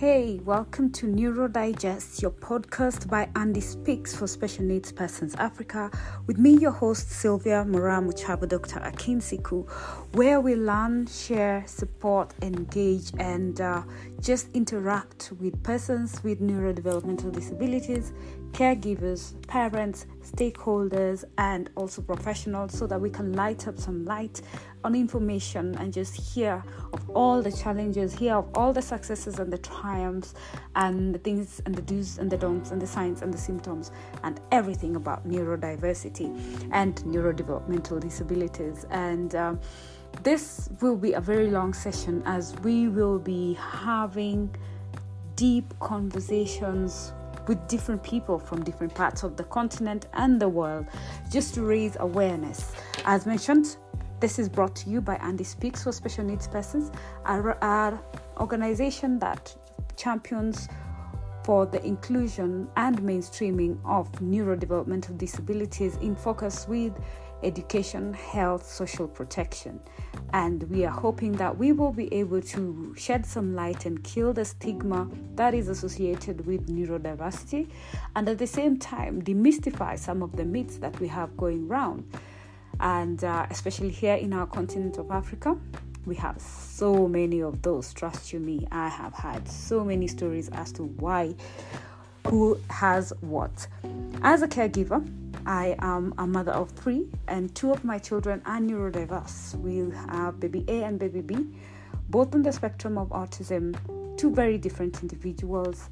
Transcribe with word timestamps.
Hey, 0.00 0.40
welcome 0.46 0.90
to 0.92 1.06
Neuro 1.06 1.46
Digest, 1.46 2.22
your 2.22 2.30
podcast 2.30 3.06
by 3.10 3.28
Andy 3.36 3.60
Speaks 3.60 4.16
for 4.16 4.26
Special 4.26 4.64
Needs 4.64 4.90
Persons 4.90 5.34
Africa, 5.34 5.90
with 6.26 6.38
me, 6.38 6.56
your 6.56 6.70
host 6.70 7.10
Sylvia 7.10 7.66
Muramu 7.68 8.18
Chabo, 8.18 8.48
Dr. 8.48 8.80
Akinsiku, 8.80 9.68
where 10.14 10.40
we 10.40 10.54
learn, 10.54 11.06
share, 11.06 11.64
support, 11.66 12.32
engage, 12.40 13.12
and 13.18 13.60
uh, 13.60 13.82
just 14.22 14.48
interact 14.54 15.32
with 15.38 15.62
persons 15.62 16.24
with 16.24 16.40
neurodevelopmental 16.40 17.30
disabilities, 17.30 18.14
caregivers, 18.52 19.34
parents, 19.46 20.06
stakeholders, 20.22 21.24
and 21.38 21.70
also 21.76 22.02
professionals 22.02 22.76
so 22.76 22.86
that 22.86 23.00
we 23.00 23.10
can 23.10 23.32
light 23.32 23.66
up 23.68 23.78
some 23.78 24.04
light 24.04 24.42
on 24.84 24.94
information 24.94 25.74
and 25.76 25.92
just 25.92 26.14
hear 26.14 26.62
of 26.92 27.08
all 27.10 27.42
the 27.42 27.52
challenges, 27.52 28.12
hear 28.12 28.34
of 28.36 28.48
all 28.54 28.72
the 28.72 28.82
successes 28.82 29.38
and 29.38 29.52
the 29.52 29.58
triumphs, 29.58 30.34
and 30.76 31.14
the 31.14 31.18
things 31.18 31.60
and 31.66 31.74
the 31.74 31.82
do's 31.82 32.18
and 32.18 32.30
the 32.30 32.36
don'ts, 32.36 32.70
and 32.70 32.80
the 32.80 32.86
signs 32.86 33.22
and 33.22 33.32
the 33.32 33.38
symptoms, 33.38 33.92
and 34.22 34.40
everything 34.52 34.96
about 34.96 35.26
neurodiversity 35.28 36.68
and 36.72 36.96
neurodevelopmental 36.96 38.00
disabilities. 38.00 38.86
And 38.90 39.34
um, 39.34 39.60
this 40.22 40.68
will 40.80 40.96
be 40.96 41.12
a 41.12 41.20
very 41.20 41.50
long 41.50 41.72
session 41.72 42.22
as 42.26 42.56
we 42.60 42.88
will 42.88 43.18
be 43.18 43.54
having 43.54 44.54
deep 45.36 45.72
conversations 45.80 47.12
with 47.46 47.66
different 47.68 48.02
people 48.02 48.38
from 48.38 48.62
different 48.64 48.94
parts 48.94 49.22
of 49.22 49.36
the 49.36 49.44
continent 49.44 50.06
and 50.14 50.40
the 50.40 50.48
world 50.48 50.86
just 51.30 51.54
to 51.54 51.62
raise 51.62 51.96
awareness. 52.00 52.72
As 53.04 53.26
mentioned, 53.26 53.76
this 54.20 54.38
is 54.38 54.48
brought 54.48 54.76
to 54.76 54.90
you 54.90 55.00
by 55.00 55.16
Andy 55.16 55.44
Speaks 55.44 55.84
for 55.84 55.92
Special 55.92 56.24
Needs 56.24 56.46
Persons, 56.46 56.90
our, 57.24 57.98
organization 58.38 59.18
that 59.18 59.54
champions 59.96 60.68
for 61.44 61.66
the 61.66 61.84
inclusion 61.84 62.68
and 62.76 62.98
mainstreaming 63.00 63.78
of 63.84 64.10
neurodevelopmental 64.12 65.16
disabilities 65.16 65.96
in 65.96 66.14
focus 66.14 66.68
with 66.68 66.92
education, 67.42 68.14
health, 68.14 68.66
social 68.66 69.08
protection. 69.08 69.80
And 70.32 70.62
we 70.64 70.84
are 70.84 70.92
hoping 70.92 71.32
that 71.32 71.56
we 71.56 71.72
will 71.72 71.92
be 71.92 72.12
able 72.14 72.40
to 72.40 72.94
shed 72.96 73.26
some 73.26 73.54
light 73.54 73.86
and 73.86 74.02
kill 74.04 74.32
the 74.32 74.44
stigma 74.44 75.08
that 75.34 75.54
is 75.54 75.68
associated 75.68 76.46
with 76.46 76.68
neurodiversity, 76.68 77.68
and 78.14 78.28
at 78.28 78.38
the 78.38 78.46
same 78.46 78.78
time, 78.78 79.22
demystify 79.22 79.98
some 79.98 80.22
of 80.22 80.36
the 80.36 80.44
myths 80.44 80.76
that 80.76 80.98
we 81.00 81.08
have 81.08 81.36
going 81.36 81.68
around. 81.68 82.04
And 82.78 83.22
uh, 83.24 83.46
especially 83.50 83.90
here 83.90 84.14
in 84.14 84.32
our 84.32 84.46
continent 84.46 84.98
of 84.98 85.10
Africa, 85.10 85.56
we 86.06 86.14
have 86.16 86.40
so 86.40 87.06
many 87.06 87.42
of 87.42 87.60
those. 87.62 87.92
Trust 87.92 88.32
you 88.32 88.40
me, 88.40 88.66
I 88.70 88.88
have 88.88 89.12
had 89.12 89.46
so 89.46 89.84
many 89.84 90.06
stories 90.08 90.48
as 90.50 90.72
to 90.72 90.84
why, 90.84 91.34
who 92.26 92.58
has 92.68 93.12
what. 93.20 93.66
As 94.22 94.42
a 94.42 94.48
caregiver, 94.48 95.06
I 95.46 95.76
am 95.78 96.14
a 96.18 96.26
mother 96.26 96.52
of 96.52 96.70
three, 96.70 97.08
and 97.28 97.54
two 97.54 97.72
of 97.72 97.84
my 97.84 97.98
children 97.98 98.42
are 98.44 98.58
neurodiverse. 98.58 99.58
We 99.58 99.78
have 100.12 100.38
baby 100.38 100.64
A 100.68 100.84
and 100.84 100.98
baby 100.98 101.22
B, 101.22 101.46
both 102.08 102.34
on 102.34 102.42
the 102.42 102.52
spectrum 102.52 102.98
of 102.98 103.08
autism, 103.08 103.76
two 104.16 104.30
very 104.32 104.58
different 104.58 105.00
individuals, 105.02 105.88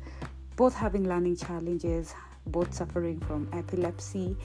both 0.56 0.74
having 0.74 1.08
learning 1.08 1.36
challenges, 1.36 2.14
both 2.46 2.74
suffering 2.74 3.20
from 3.20 3.48
epilepsy. 3.52 4.36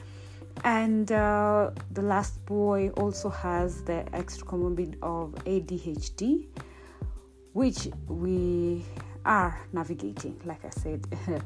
And 0.64 1.12
uh, 1.12 1.72
the 1.92 2.02
last 2.02 2.45
boy 2.45 2.90
also 2.92 3.30
has 3.30 3.84
the 3.84 4.06
extra 4.16 4.47
comorbid 4.47 4.95
of 5.02 5.34
ADHD, 5.45 6.47
which 7.53 7.88
we 8.08 8.86
are 9.26 9.60
navigating. 9.72 10.40
Like 10.46 10.64
I 10.66 10.70
said, 10.70 11.06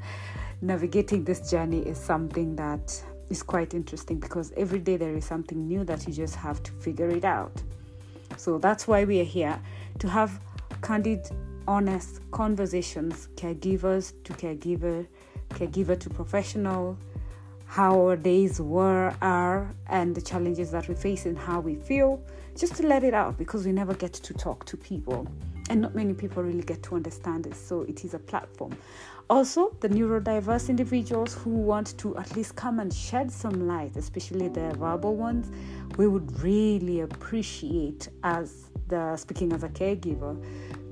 navigating 0.62 1.24
this 1.24 1.50
journey 1.50 1.80
is 1.82 1.98
something 1.98 2.56
that 2.56 3.02
is 3.30 3.44
quite 3.44 3.74
interesting 3.74 4.20
because 4.20 4.54
every 4.56 4.80
day 4.80 4.98
there 4.98 5.16
is 5.16 5.26
something 5.26 5.68
new 5.68 5.84
that 5.84 6.08
you 6.08 6.14
just 6.14 6.36
have 6.36 6.64
to 6.64 6.72
figure 6.74 7.10
it 7.10 7.26
out. 7.26 7.62
So 8.38 8.58
that's 8.58 8.88
why 8.88 9.04
we 9.04 9.20
are 9.22 9.26
here 9.26 9.60
to 10.00 10.10
have 10.10 10.40
candid, 10.82 11.28
honest 11.68 12.22
conversations, 12.32 13.30
caregivers 13.36 14.14
to 14.24 14.34
caregiver, 14.34 15.06
caregiver 15.50 16.00
to 16.00 16.10
professional, 16.10 16.98
how 17.66 18.00
our 18.00 18.16
days 18.16 18.62
were, 18.62 19.14
are, 19.22 19.74
and 19.88 20.16
the 20.16 20.22
challenges 20.22 20.72
that 20.72 20.88
we 20.88 20.96
face 20.96 21.26
and 21.26 21.38
how 21.38 21.60
we 21.60 21.76
feel, 21.76 22.22
just 22.56 22.76
to 22.76 22.88
let 22.88 23.04
it 23.04 23.14
out 23.14 23.38
because 23.38 23.66
we 23.66 23.72
never 23.72 23.94
get 23.94 24.14
to 24.14 24.34
talk 24.34 24.66
to 24.66 24.78
people. 24.78 25.28
And 25.70 25.82
not 25.82 25.96
many 25.96 26.14
people 26.14 26.44
really 26.44 26.64
get 26.64 26.82
to 26.84 26.96
understand 26.96 27.46
it, 27.46 27.56
so 27.56 27.82
it 27.82 28.06
is 28.06 28.14
a 28.14 28.20
platform. 28.20 28.78
Also, 29.30 29.76
the 29.82 29.90
neurodiverse 29.90 30.70
individuals 30.70 31.34
who 31.34 31.50
want 31.50 31.98
to 31.98 32.18
at 32.18 32.34
least 32.36 32.56
come 32.56 32.80
and 32.80 32.94
shed 32.94 33.30
some 33.30 33.68
light, 33.68 33.98
especially 33.98 34.48
the 34.48 34.74
verbal 34.76 35.16
ones, 35.18 35.52
we 35.98 36.08
would 36.08 36.40
really 36.42 37.02
appreciate 37.02 38.08
as 38.24 38.70
the 38.88 39.18
speaking 39.18 39.52
as 39.52 39.64
a 39.64 39.70
caregiver 39.70 40.42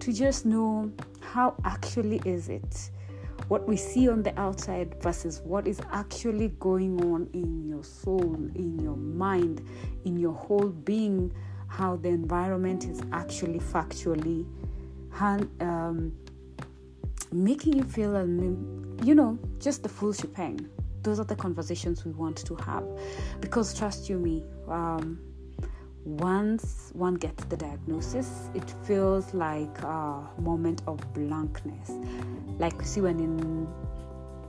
to 0.02 0.12
just 0.12 0.46
know 0.46 0.92
how 1.22 1.56
actually 1.64 2.22
is 2.26 2.50
it 2.50 2.90
what 3.48 3.68
we 3.68 3.78
see 3.78 4.10
on 4.10 4.24
the 4.24 4.38
outside 4.40 4.96
versus 5.02 5.42
what 5.44 5.68
is 5.68 5.80
actually 5.92 6.50
going 6.60 7.00
on 7.14 7.30
in 7.34 7.68
your 7.68 7.84
soul, 7.84 8.36
in 8.56 8.80
your 8.80 8.96
mind, 8.96 9.62
in 10.06 10.18
your 10.18 10.34
whole 10.34 10.70
being, 10.70 11.32
how 11.68 11.96
the 11.98 12.10
environment 12.10 12.86
is 12.86 13.02
actually 13.12 13.60
factually 13.60 14.46
hand, 15.16 15.50
um, 15.62 16.12
making 17.32 17.74
you 17.74 17.84
feel, 17.84 18.16
um, 18.16 18.98
you 19.04 19.16
know, 19.16 19.40
just 19.60 19.84
the 19.84 19.90
full 19.90 20.14
shebang. 20.14 20.70
Those 21.04 21.20
are 21.20 21.26
the 21.26 21.36
conversations 21.36 22.04
we 22.04 22.12
want 22.12 22.38
to 22.46 22.56
have. 22.56 22.86
Because 23.40 23.78
trust 23.78 24.10
you 24.10 24.18
me, 24.18 24.44
um, 24.68 25.20
once 26.04 26.92
one 26.94 27.16
gets 27.16 27.44
the 27.46 27.58
diagnosis, 27.58 28.50
it 28.54 28.74
feels 28.84 29.34
like 29.34 29.82
a 29.82 30.24
moment 30.40 30.82
of 30.88 31.00
blankness. 31.14 31.92
Like 32.60 32.74
you 32.74 32.86
see 32.86 33.02
when 33.02 33.20
in 33.20 33.68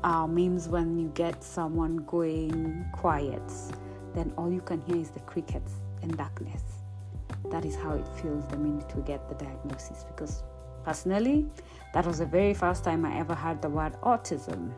uh, 0.04 0.26
memes, 0.26 0.68
when 0.68 0.98
you 0.98 1.08
get 1.14 1.42
someone 1.42 1.96
going 1.98 2.86
quiet, 2.92 3.42
then 4.14 4.32
all 4.36 4.52
you 4.52 4.60
can 4.60 4.80
hear 4.82 4.96
is 4.96 5.10
the 5.10 5.20
crickets 5.20 5.72
and 6.02 6.16
darkness. 6.16 6.62
That 7.50 7.64
is 7.64 7.76
how 7.76 7.92
it 7.92 8.06
feels 8.20 8.46
the 8.48 8.56
minute 8.56 8.90
we 8.96 9.02
get 9.02 9.28
the 9.28 9.34
diagnosis. 9.34 10.04
Because 10.04 10.42
personally, 10.86 11.44
that 11.92 12.06
was 12.06 12.18
the 12.18 12.26
very 12.26 12.54
first 12.54 12.84
time 12.84 13.04
I 13.04 13.18
ever 13.18 13.34
heard 13.34 13.60
the 13.60 13.68
word 13.68 13.94
autism. 14.02 14.72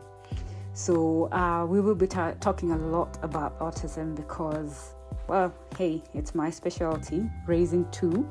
So, 0.73 1.31
uh, 1.33 1.67
we 1.69 1.81
will 1.81 1.95
be 1.95 2.07
ta- 2.07 2.35
talking 2.41 2.73
a 2.73 2.79
lot 2.79 3.19
about 3.23 3.59
autism 3.59 4.17
because, 4.17 4.95
well, 5.29 5.53
hey, 5.77 6.03
it's 6.15 6.35
my 6.35 6.49
specialty, 6.49 7.29
raising 7.47 7.85
two. 7.91 8.27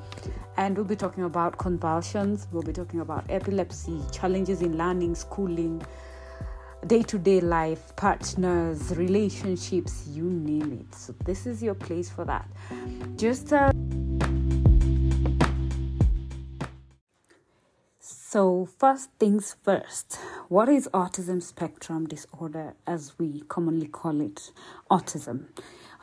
And 0.56 0.76
we'll 0.76 0.86
be 0.86 0.96
talking 0.96 1.26
about 1.26 1.60
convulsions, 1.60 2.48
we'll 2.52 2.64
be 2.64 2.74
talking 2.74 3.02
about 3.02 3.26
epilepsy, 3.30 4.00
challenges 4.12 4.64
in 4.64 4.76
learning, 4.76 5.14
schooling, 5.14 5.84
day 6.88 7.04
to 7.04 7.20
day 7.20 7.42
life, 7.42 7.96
partners, 7.96 8.96
relationships, 8.98 10.08
you 10.08 10.24
name 10.24 10.72
it. 10.82 10.96
So, 10.96 11.14
this 11.26 11.46
is 11.46 11.62
your 11.62 11.76
place 11.76 12.10
for 12.10 12.26
that. 12.26 12.50
Just 13.18 13.54
uh, 13.54 13.72
So, 18.30 18.68
first 18.78 19.10
things 19.20 19.56
first, 19.64 20.20
what 20.50 20.68
is 20.68 20.90
autism 20.94 21.42
spectrum 21.42 22.08
disorder 22.08 22.74
as 22.86 23.18
we 23.18 23.44
commonly 23.48 23.88
call 23.88 24.20
it? 24.20 24.52
Autism. 24.92 25.46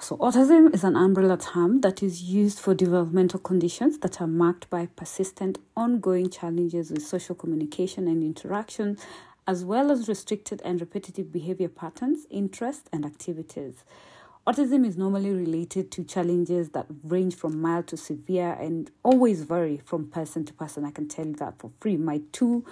So, 0.01 0.17
autism 0.17 0.73
is 0.73 0.85
an 0.85 0.97
umbrella 0.97 1.37
term 1.37 1.83
that 1.83 2.03
is 2.03 2.23
used 2.23 2.61
for 2.61 2.73
developmental 2.73 3.41
conditions 3.41 3.99
that 3.99 4.23
are 4.23 4.27
marked 4.27 4.71
by 4.71 4.87
persistent, 4.87 5.59
ongoing 5.77 6.31
challenges 6.31 6.91
with 6.91 7.03
social 7.03 7.35
communication 7.35 8.09
and 8.09 8.25
interaction, 8.25 8.97
as 9.47 9.63
well 9.63 9.93
as 9.93 10.09
restricted 10.09 10.63
and 10.65 10.81
repetitive 10.81 11.31
behavior 11.31 11.69
patterns, 11.69 12.27
interests, 12.31 12.89
and 12.91 13.05
activities. 13.05 13.85
Autism 14.47 14.85
is 14.85 14.99
normally 14.99 15.31
related 15.31 15.91
to 15.91 16.05
challenges 16.05 16.69
that 16.71 16.85
range 17.03 17.35
from 17.35 17.63
mild 17.63 17.87
to 17.87 17.97
severe 17.97 18.53
and 18.61 18.91
always 19.03 19.43
vary 19.43 19.81
from 19.87 20.07
person 20.07 20.45
to 20.45 20.53
person. 20.53 20.85
I 20.85 20.91
can 20.91 21.09
tell 21.09 21.27
you 21.27 21.33
that 21.37 21.59
for 21.59 21.71
free. 21.81 21.97
My 21.97 22.21
two 22.31 22.63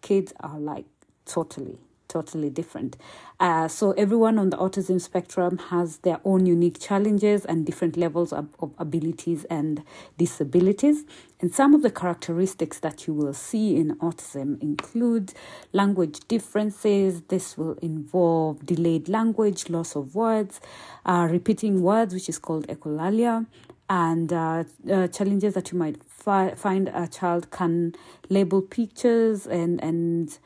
kids 0.00 0.32
are 0.40 0.58
like 0.58 0.86
totally 1.24 1.78
totally 2.12 2.50
different. 2.50 2.96
Uh, 3.40 3.66
so 3.66 3.92
everyone 3.92 4.38
on 4.38 4.50
the 4.50 4.56
autism 4.56 5.00
spectrum 5.00 5.58
has 5.70 5.98
their 5.98 6.20
own 6.24 6.44
unique 6.46 6.78
challenges 6.78 7.44
and 7.46 7.64
different 7.64 7.96
levels 7.96 8.32
of, 8.32 8.48
of 8.60 8.72
abilities 8.78 9.44
and 9.44 9.82
disabilities. 10.18 11.04
And 11.40 11.52
some 11.52 11.74
of 11.74 11.82
the 11.82 11.90
characteristics 11.90 12.78
that 12.80 13.06
you 13.06 13.14
will 13.14 13.32
see 13.32 13.76
in 13.76 13.96
autism 13.96 14.62
include 14.62 15.32
language 15.72 16.20
differences. 16.28 17.22
This 17.22 17.56
will 17.58 17.74
involve 17.82 18.64
delayed 18.64 19.08
language, 19.08 19.68
loss 19.70 19.96
of 19.96 20.14
words, 20.14 20.60
uh, 21.06 21.26
repeating 21.30 21.82
words, 21.82 22.14
which 22.14 22.28
is 22.28 22.38
called 22.38 22.68
echolalia, 22.68 23.46
and 23.88 24.32
uh, 24.32 24.64
uh, 24.90 25.08
challenges 25.08 25.54
that 25.54 25.72
you 25.72 25.78
might 25.78 26.02
fi- 26.04 26.54
find 26.54 26.88
a 26.94 27.08
child 27.08 27.50
can 27.50 27.94
label 28.28 28.62
pictures 28.62 29.46
and 29.46 29.82
and 29.82 30.38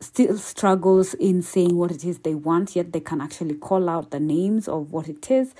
still 0.00 0.36
struggles 0.38 1.14
in 1.14 1.42
saying 1.42 1.76
what 1.76 1.90
it 1.90 2.04
is 2.04 2.18
they 2.20 2.34
want 2.34 2.76
yet 2.76 2.92
they 2.92 3.00
can 3.00 3.20
actually 3.20 3.54
call 3.54 3.88
out 3.88 4.10
the 4.10 4.20
names 4.20 4.68
of 4.68 4.92
what 4.92 5.08
it 5.08 5.30
is 5.30 5.54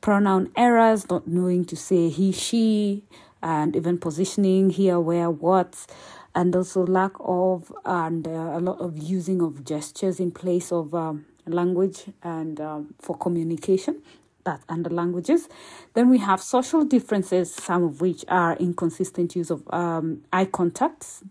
pronoun 0.00 0.50
errors 0.56 1.08
not 1.08 1.26
knowing 1.26 1.64
to 1.64 1.76
say 1.76 2.08
he 2.08 2.32
she 2.32 3.02
and 3.42 3.76
even 3.76 3.98
positioning 3.98 4.70
here 4.70 4.98
where 4.98 5.30
what 5.30 5.86
and 6.34 6.54
also 6.54 6.84
lack 6.86 7.12
of 7.20 7.72
and 7.84 8.26
uh, 8.28 8.30
a 8.30 8.60
lot 8.60 8.78
of 8.80 8.96
using 8.96 9.40
of 9.40 9.64
gestures 9.64 10.20
in 10.20 10.30
place 10.30 10.70
of 10.70 10.94
um, 10.94 11.24
language 11.46 12.04
and 12.22 12.60
um, 12.60 12.94
for 12.98 13.16
communication 13.16 14.02
that 14.44 14.62
the 14.68 14.90
languages. 14.90 15.48
Then 15.94 16.08
we 16.08 16.18
have 16.18 16.40
social 16.40 16.84
differences, 16.84 17.54
some 17.54 17.84
of 17.84 18.00
which 18.00 18.24
are 18.28 18.56
inconsistent 18.56 19.36
use 19.36 19.50
of 19.50 19.62
um, 19.72 20.22
eye 20.32 20.46
contacts. 20.46 21.22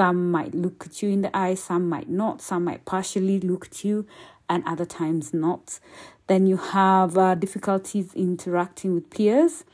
Some 0.00 0.30
might 0.30 0.54
look 0.54 0.86
at 0.86 1.02
you 1.02 1.10
in 1.10 1.20
the 1.20 1.36
eye, 1.36 1.52
some 1.52 1.86
might 1.86 2.08
not, 2.08 2.40
some 2.40 2.64
might 2.64 2.86
partially 2.86 3.38
look 3.38 3.66
at 3.66 3.84
you, 3.84 4.06
and 4.48 4.64
other 4.64 4.86
times 4.86 5.34
not. 5.34 5.78
Then 6.26 6.46
you 6.46 6.56
have 6.56 7.18
uh, 7.18 7.34
difficulties 7.34 8.14
interacting 8.14 8.94
with 8.94 9.10
peers, 9.10 9.64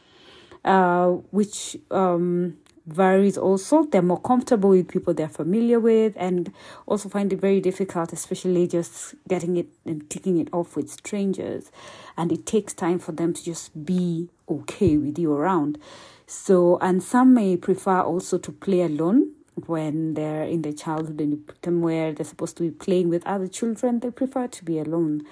uh, 0.64 1.10
which 1.30 1.76
um, 1.92 2.56
varies 2.88 3.38
also. 3.38 3.84
They're 3.84 4.02
more 4.02 4.20
comfortable 4.20 4.70
with 4.70 4.88
people 4.88 5.14
they're 5.14 5.28
familiar 5.28 5.78
with 5.78 6.14
and 6.16 6.52
also 6.86 7.08
find 7.08 7.32
it 7.32 7.40
very 7.40 7.60
difficult, 7.60 8.12
especially 8.12 8.66
just 8.66 9.14
getting 9.28 9.56
it 9.56 9.68
and 9.84 10.10
ticking 10.10 10.38
it 10.38 10.48
off 10.52 10.74
with 10.74 10.90
strangers. 10.90 11.70
And 12.16 12.32
it 12.32 12.46
takes 12.46 12.74
time 12.74 12.98
for 12.98 13.12
them 13.12 13.32
to 13.32 13.44
just 13.44 13.86
be 13.86 14.28
okay 14.48 14.96
with 14.96 15.20
you 15.20 15.32
around. 15.32 15.78
So, 16.26 16.78
and 16.80 17.00
some 17.00 17.32
may 17.32 17.56
prefer 17.56 18.00
also 18.00 18.38
to 18.38 18.50
play 18.50 18.82
alone 18.82 19.35
when 19.66 20.14
they're 20.14 20.44
in 20.44 20.62
their 20.62 20.72
childhood 20.72 21.20
and 21.20 21.30
you 21.32 21.36
put 21.38 21.62
them 21.62 21.80
where 21.80 22.12
they're 22.12 22.26
supposed 22.26 22.56
to 22.58 22.62
be 22.62 22.70
playing 22.70 23.08
with 23.08 23.26
other 23.26 23.48
children, 23.48 24.00
they 24.00 24.10
prefer 24.10 24.46
to 24.46 24.64
be 24.64 24.78
alone 24.78 25.24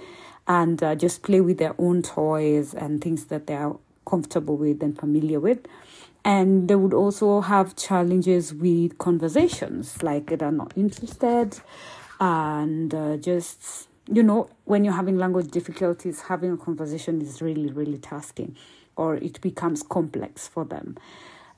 and 0.47 0.83
uh, 0.83 0.95
just 0.95 1.23
play 1.23 1.41
with 1.41 1.59
their 1.59 1.75
own 1.79 2.03
toys 2.03 2.75
and 2.75 3.03
things 3.03 3.27
that 3.27 3.47
they're 3.47 3.73
comfortable 4.07 4.57
with 4.57 4.83
and 4.83 4.99
familiar 4.99 5.41
with. 5.41 5.67
And 6.25 6.69
they 6.69 6.75
would 6.75 6.95
also 6.95 7.43
have 7.43 7.77
challenges 7.77 8.55
with 8.55 8.99
conversations 8.99 10.03
like 10.03 10.37
they're 10.39 10.51
not 10.51 10.73
interested 10.77 11.61
and 12.21 12.95
uh, 12.95 13.17
just 13.17 13.89
you 14.11 14.23
know 14.23 14.49
when 14.65 14.85
you're 14.85 14.95
having 14.95 15.17
language 15.17 15.51
difficulties 15.51 16.23
having 16.23 16.53
a 16.53 16.57
conversation 16.57 17.21
is 17.21 17.41
really 17.43 17.71
really 17.73 17.99
tasking 17.99 18.57
or 18.97 19.17
it 19.17 19.41
becomes 19.41 19.83
complex 19.83 20.47
for 20.47 20.65
them 20.65 20.97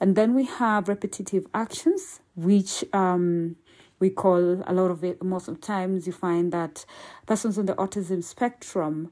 and 0.01 0.17
then 0.17 0.35
we 0.35 0.45
have 0.45 0.89
repetitive 0.89 1.47
actions 1.55 2.21
which 2.35 2.85
um, 2.93 3.57
we 3.99 4.11
call 4.11 4.63
a 4.67 4.73
lot 4.73 4.91
of 4.91 5.03
it 5.03 5.23
most 5.23 5.49
of 5.49 5.61
times 5.61 6.07
you 6.07 6.13
find 6.13 6.53
that 6.53 6.85
persons 7.27 7.59
on 7.59 7.67
the 7.67 7.75
autism 7.75 8.23
spectrum 8.23 9.11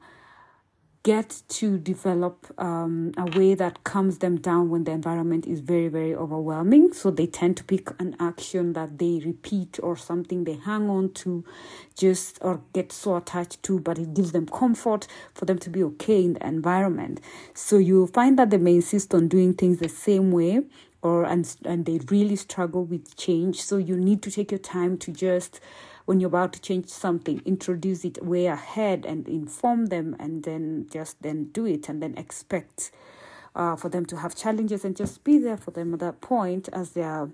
get 1.04 1.42
to 1.48 1.76
develop 1.76 2.52
um, 2.56 3.12
a 3.18 3.26
way 3.38 3.54
that 3.54 3.84
calms 3.84 4.18
them 4.18 4.36
down 4.36 4.70
when 4.70 4.84
the 4.84 4.90
environment 4.90 5.46
is 5.46 5.60
very, 5.60 5.86
very 5.86 6.14
overwhelming. 6.14 6.94
So 6.94 7.10
they 7.10 7.26
tend 7.26 7.58
to 7.58 7.64
pick 7.64 7.90
an 8.00 8.16
action 8.18 8.72
that 8.72 8.98
they 8.98 9.20
repeat 9.22 9.78
or 9.82 9.98
something 9.98 10.44
they 10.44 10.54
hang 10.54 10.88
on 10.88 11.12
to 11.12 11.44
just 11.94 12.38
or 12.40 12.62
get 12.72 12.90
so 12.90 13.16
attached 13.16 13.62
to, 13.64 13.78
but 13.78 13.98
it 13.98 14.14
gives 14.14 14.32
them 14.32 14.46
comfort 14.46 15.06
for 15.34 15.44
them 15.44 15.58
to 15.58 15.68
be 15.68 15.82
okay 15.82 16.24
in 16.24 16.32
the 16.32 16.46
environment. 16.46 17.20
So 17.52 17.76
you'll 17.76 18.06
find 18.06 18.38
that 18.38 18.48
they 18.48 18.56
may 18.56 18.76
insist 18.76 19.14
on 19.14 19.28
doing 19.28 19.52
things 19.52 19.80
the 19.80 19.90
same 19.90 20.32
way 20.32 20.62
or 21.02 21.24
and 21.24 21.54
and 21.66 21.84
they 21.84 22.00
really 22.08 22.34
struggle 22.34 22.84
with 22.84 23.14
change. 23.14 23.62
So 23.62 23.76
you 23.76 23.94
need 23.94 24.22
to 24.22 24.30
take 24.30 24.50
your 24.50 24.58
time 24.58 24.96
to 24.98 25.12
just 25.12 25.60
when 26.04 26.20
you're 26.20 26.28
about 26.28 26.52
to 26.52 26.60
change 26.60 26.88
something, 26.88 27.40
introduce 27.44 28.04
it 28.04 28.22
way 28.24 28.46
ahead 28.46 29.04
and 29.06 29.28
inform 29.28 29.86
them, 29.86 30.16
and 30.18 30.44
then 30.44 30.86
just 30.90 31.22
then 31.22 31.44
do 31.52 31.66
it, 31.66 31.88
and 31.88 32.02
then 32.02 32.14
expect 32.16 32.90
uh, 33.54 33.76
for 33.76 33.88
them 33.88 34.04
to 34.06 34.16
have 34.16 34.34
challenges 34.34 34.84
and 34.84 34.96
just 34.96 35.24
be 35.24 35.38
there 35.38 35.56
for 35.56 35.70
them 35.70 35.94
at 35.94 36.00
that 36.00 36.20
point 36.20 36.68
as 36.72 36.90
they 36.90 37.02
are 37.02 37.30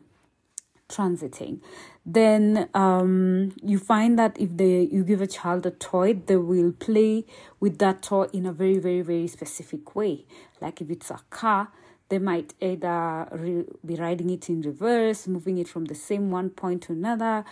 transiting. 0.89 1.61
Then 2.05 2.69
um, 2.75 3.53
you 3.63 3.79
find 3.79 4.19
that 4.19 4.39
if 4.39 4.57
they 4.57 4.89
you 4.91 5.05
give 5.05 5.21
a 5.21 5.27
child 5.27 5.65
a 5.65 5.71
toy 5.71 6.15
they 6.15 6.37
will 6.37 6.73
play 6.73 7.25
with 7.61 7.79
that 7.79 8.03
toy 8.03 8.25
in 8.33 8.45
a 8.45 8.53
very 8.53 8.79
very 8.79 9.01
very 9.01 9.29
specific 9.29 9.95
way. 9.95 10.27
Like 10.61 10.81
if 10.81 10.91
it's 10.91 11.11
a 11.11 11.21
car 11.31 11.69
they 12.09 12.19
might 12.19 12.55
either 12.61 13.29
re- 13.31 13.67
be 13.87 13.95
riding 13.95 14.31
it 14.31 14.49
in 14.49 14.63
reverse 14.63 15.29
moving 15.29 15.59
it 15.59 15.69
from 15.69 15.85
the 15.85 15.95
same 15.95 16.31
one 16.33 16.51
point 16.51 16.83
to 16.83 16.93
another 16.93 17.45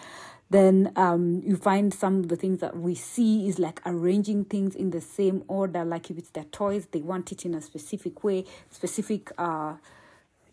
then 0.50 0.92
um, 0.96 1.42
you 1.44 1.56
find 1.56 1.92
some 1.92 2.20
of 2.20 2.28
the 2.28 2.36
things 2.36 2.60
that 2.60 2.76
we 2.76 2.94
see 2.94 3.48
is 3.48 3.58
like 3.58 3.80
arranging 3.84 4.44
things 4.44 4.74
in 4.74 4.90
the 4.90 5.00
same 5.00 5.44
order. 5.46 5.84
Like 5.84 6.10
if 6.10 6.18
it's 6.18 6.30
their 6.30 6.44
toys 6.44 6.86
they 6.90 7.00
want 7.00 7.30
it 7.32 7.44
in 7.44 7.54
a 7.54 7.60
specific 7.60 8.24
way 8.24 8.44
specific 8.70 9.30
uh, 9.36 9.74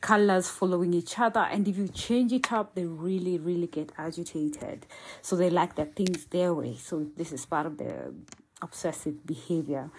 colors 0.01 0.49
following 0.49 0.93
each 0.93 1.17
other. 1.17 1.39
And 1.39 1.67
if 1.67 1.77
you 1.77 1.87
change 1.87 2.33
it 2.33 2.51
up 2.51 2.75
they 2.75 2.85
really 2.85 3.37
really 3.37 3.67
get 3.67 3.91
agitated. 3.97 4.85
So 5.21 5.35
they 5.35 5.49
like 5.49 5.75
their 5.75 5.85
things 5.85 6.25
their 6.25 6.53
way. 6.53 6.75
So 6.75 7.07
this 7.15 7.31
is 7.31 7.45
part 7.45 7.65
of 7.65 7.77
the 7.77 8.13
obsessive 8.61 9.25
behavior. 9.25 9.89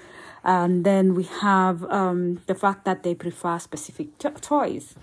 And 0.44 0.84
then 0.84 1.14
we 1.14 1.24
have 1.24 1.84
um, 1.84 2.42
the 2.46 2.54
fact 2.54 2.84
that 2.84 3.02
they 3.02 3.14
prefer 3.14 3.58
specific 3.58 4.18
toys. 4.18 4.94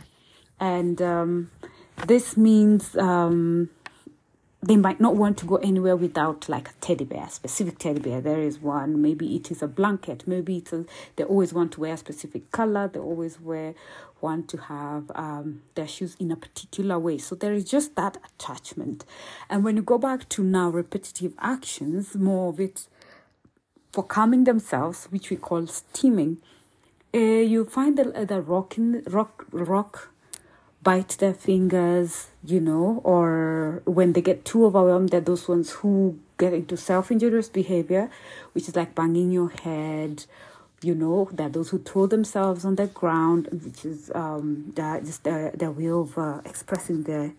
And 0.60 1.02
um, 1.02 1.52
this 2.08 2.38
means 2.38 2.96
um, 2.96 3.70
they 4.68 4.78
might 4.78 5.00
not 5.00 5.16
want 5.16 5.38
to 5.40 5.46
go 5.46 5.58
anywhere 5.58 5.96
without 5.96 6.48
like 6.48 6.70
a 6.70 6.74
teddy 6.80 7.04
bear, 7.04 7.28
specific 7.30 7.80
teddy 7.80 8.00
bear. 8.00 8.22
There 8.22 8.42
is 8.42 8.60
one. 8.60 9.02
Maybe 9.02 9.36
it 9.36 9.52
is 9.52 9.62
a 9.62 9.68
blanket. 9.68 10.24
Maybe 10.26 10.58
it's 10.58 10.72
a, 10.72 10.86
they 11.16 11.24
always 11.24 11.54
want 11.54 11.74
to 11.74 11.82
wear 11.82 11.94
a 11.94 11.98
specific 11.98 12.52
color. 12.52 12.88
They 12.88 13.00
always 13.00 13.40
wear 13.42 13.76
want 14.22 14.48
to 14.50 14.58
have 14.58 15.12
um, 15.16 15.62
their 15.76 15.88
shoes 15.88 16.16
in 16.18 16.32
a 16.32 16.36
particular 16.38 16.98
way. 16.98 17.18
So 17.18 17.36
there 17.36 17.54
is 17.54 17.66
just 17.66 17.96
that 17.96 18.18
attachment. 18.26 19.04
And 19.50 19.66
when 19.66 19.76
you 19.76 19.84
go 19.84 19.98
back 19.98 20.30
to 20.30 20.44
now 20.44 20.70
repetitive 20.70 21.34
actions, 21.40 22.16
more 22.16 22.50
of 22.50 22.60
it 22.60 22.88
for 23.92 24.04
calming 24.04 24.46
themselves, 24.46 25.06
which 25.12 25.30
we 25.30 25.36
call 25.36 25.64
stimming, 25.64 26.38
uh, 27.14 27.20
you 27.20 27.66
find 27.66 27.98
the, 27.98 28.26
the 28.26 28.42
rocking 28.42 29.04
rock 29.04 29.46
rock 29.52 30.13
bite 30.84 31.18
their 31.20 31.34
fingers, 31.34 32.28
you 32.44 32.60
know, 32.60 33.02
or 33.04 33.82
when 33.86 34.14
they 34.14 34.22
get 34.22 34.44
too 34.44 34.66
overwhelmed, 34.66 35.10
they're 35.10 35.22
those 35.22 35.48
ones 35.48 35.72
who 35.72 36.20
get 36.38 36.54
into 36.54 36.76
self 36.76 37.10
injurious 37.10 37.50
behavior, 37.50 38.10
which 38.52 38.68
is 38.68 38.76
like 38.76 38.94
banging 38.94 39.32
your 39.32 39.50
head. 39.50 40.26
You 40.82 40.94
know, 40.94 41.30
there 41.32 41.48
are 41.48 41.50
those 41.50 41.70
who 41.70 41.80
throw 41.80 42.08
themselves 42.08 42.66
on 42.66 42.76
the 42.76 42.88
ground, 42.88 43.48
which 43.52 43.86
is 43.86 44.12
um, 44.14 44.74
just 44.76 45.24
their, 45.24 45.52
their 45.52 45.72
way 45.72 45.90
of 45.90 46.18
uh, 46.18 46.42
expressing 46.46 47.04
their 47.04 47.34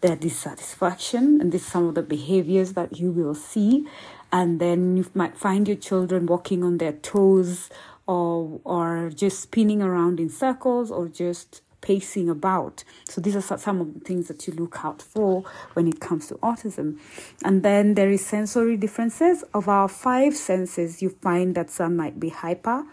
their 0.00 0.16
dissatisfaction. 0.16 1.40
And 1.40 1.52
this 1.52 1.62
is 1.64 1.68
some 1.68 1.86
of 1.86 1.94
the 1.94 2.02
behaviors 2.02 2.72
that 2.72 2.98
you 2.98 3.12
will 3.12 3.36
see. 3.36 3.86
And 4.32 4.58
then 4.58 4.96
you 4.96 5.08
might 5.14 5.36
find 5.38 5.68
your 5.68 5.76
children 5.76 6.26
walking 6.26 6.64
on 6.64 6.78
their 6.78 6.92
toes 6.92 7.70
or 8.06 8.60
or 8.64 9.10
just 9.14 9.40
spinning 9.40 9.80
around 9.80 10.18
in 10.18 10.28
circles 10.28 10.90
or 10.90 11.06
just 11.06 11.62
pacing 11.82 12.30
about. 12.30 12.84
So 13.06 13.20
these 13.20 13.36
are 13.36 13.58
some 13.58 13.80
of 13.82 13.92
the 13.92 14.00
things 14.00 14.28
that 14.28 14.46
you 14.46 14.54
look 14.54 14.82
out 14.82 15.02
for 15.02 15.44
when 15.74 15.86
it 15.86 16.00
comes 16.00 16.28
to 16.28 16.36
autism. 16.36 16.98
And 17.44 17.62
then 17.62 17.94
there 17.94 18.10
is 18.10 18.24
sensory 18.24 18.78
differences. 18.78 19.44
Of 19.52 19.68
our 19.68 19.88
five 19.88 20.34
senses, 20.34 21.02
you 21.02 21.10
find 21.10 21.54
that 21.54 21.68
some 21.68 21.96
might 21.96 22.18
be 22.18 22.30
hyper 22.30 22.84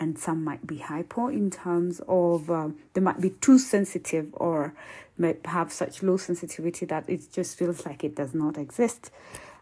and 0.00 0.18
some 0.18 0.42
might 0.42 0.66
be 0.66 0.78
hypo 0.78 1.28
in 1.28 1.50
terms 1.50 2.00
of 2.08 2.50
um, 2.50 2.76
they 2.94 3.00
might 3.00 3.20
be 3.20 3.30
too 3.30 3.58
sensitive 3.58 4.28
or 4.32 4.74
might 5.16 5.44
have 5.46 5.72
such 5.72 6.02
low 6.02 6.16
sensitivity 6.16 6.86
that 6.86 7.08
it 7.08 7.32
just 7.32 7.58
feels 7.58 7.84
like 7.84 8.04
it 8.04 8.14
does 8.14 8.34
not 8.34 8.56
exist. 8.56 9.10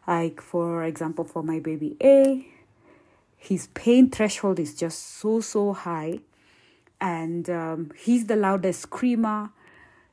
Like, 0.06 0.40
for 0.40 0.84
example, 0.84 1.24
for 1.24 1.42
my 1.42 1.58
baby 1.58 1.96
A, 2.02 2.46
his 3.36 3.68
pain 3.68 4.10
threshold 4.10 4.58
is 4.60 4.74
just 4.74 5.18
so, 5.18 5.40
so 5.40 5.72
high 5.72 6.20
and 7.00 7.48
um, 7.50 7.90
he's 7.96 8.26
the 8.26 8.36
loudest 8.36 8.80
screamer. 8.80 9.50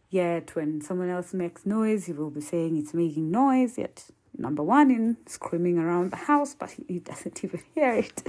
Yet 0.10 0.56
when 0.56 0.82
someone 0.82 1.10
else 1.10 1.34
makes 1.34 1.66
noise, 1.66 2.06
he 2.06 2.13
will 2.13 2.30
be 2.30 2.42
saying 2.42 2.78
it's 2.78 2.94
making 2.94 3.32
noise. 3.32 3.78
Yet 3.78 4.06
number 4.38 4.63
one 4.63 4.90
in 4.92 5.18
screaming 5.25 5.78
around 5.78 6.12
the 6.12 6.18
house, 6.18 6.56
but 6.58 6.72
he, 6.88 7.00
doesn't 7.00 7.44
even 7.44 7.62
hear 7.75 7.94
it. 7.94 8.24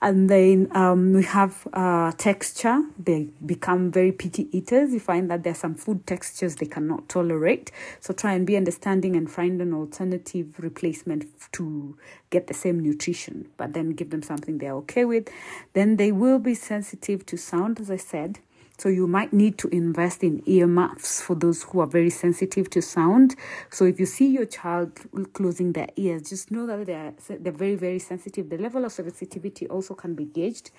And 0.00 0.30
then 0.30 0.68
um, 0.72 1.12
we 1.12 1.24
have 1.24 1.66
uh, 1.72 2.12
texture. 2.12 2.82
They 2.98 3.28
become 3.44 3.90
very 3.90 4.12
picky 4.12 4.48
eaters. 4.56 4.92
You 4.92 5.00
find 5.00 5.30
that 5.30 5.42
there 5.42 5.52
are 5.52 5.56
some 5.56 5.74
food 5.74 6.06
textures 6.06 6.56
they 6.56 6.66
cannot 6.66 7.08
tolerate. 7.08 7.72
So 8.00 8.14
try 8.14 8.34
and 8.34 8.46
be 8.46 8.56
understanding 8.56 9.16
and 9.16 9.30
find 9.30 9.60
an 9.60 9.74
alternative 9.74 10.54
replacement 10.58 11.24
to 11.52 11.96
get 12.30 12.46
the 12.46 12.54
same 12.54 12.80
nutrition, 12.80 13.48
but 13.56 13.72
then 13.72 13.90
give 13.90 14.10
them 14.10 14.22
something 14.22 14.58
they're 14.58 14.74
okay 14.74 15.04
with. 15.04 15.28
Then 15.72 15.96
they 15.96 16.12
will 16.12 16.38
be 16.38 16.54
sensitive 16.54 17.26
to 17.26 17.36
sound, 17.36 17.80
as 17.80 17.90
I 17.90 17.96
said 17.96 18.38
So 18.78 18.88
you 18.88 19.08
might 19.08 19.32
need 19.32 19.58
to 19.58 19.68
invest 19.68 20.22
in 20.22 20.40
ear 20.46 20.68
muffs 20.68 21.20
for 21.20 21.34
those 21.34 21.64
who 21.64 21.80
are 21.80 21.86
very 21.86 22.10
sensitive 22.10 22.70
to 22.70 22.80
sound. 22.80 23.34
So 23.70 23.84
if 23.84 23.98
you 23.98 24.06
see 24.06 24.28
your 24.28 24.46
child 24.46 25.00
closing 25.32 25.72
their 25.72 25.88
ears, 25.96 26.30
just 26.30 26.52
know 26.52 26.66
that 26.66 26.86
they're 26.86 27.12
they're 27.40 27.52
very 27.52 27.74
very 27.74 27.98
sensitive. 27.98 28.48
The 28.48 28.58
level 28.58 28.84
of 28.84 28.92
sensitivity 28.92 29.66
also 29.66 29.94
can 29.94 30.14
be 30.14 30.24
gauged 30.24 30.70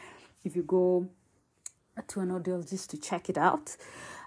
if 0.45 0.55
you 0.55 0.63
go 0.63 1.09
to 2.07 2.19
an 2.21 2.29
audiologist 2.29 2.87
to 2.87 2.97
check 2.97 3.29
it 3.29 3.37
out. 3.37 3.75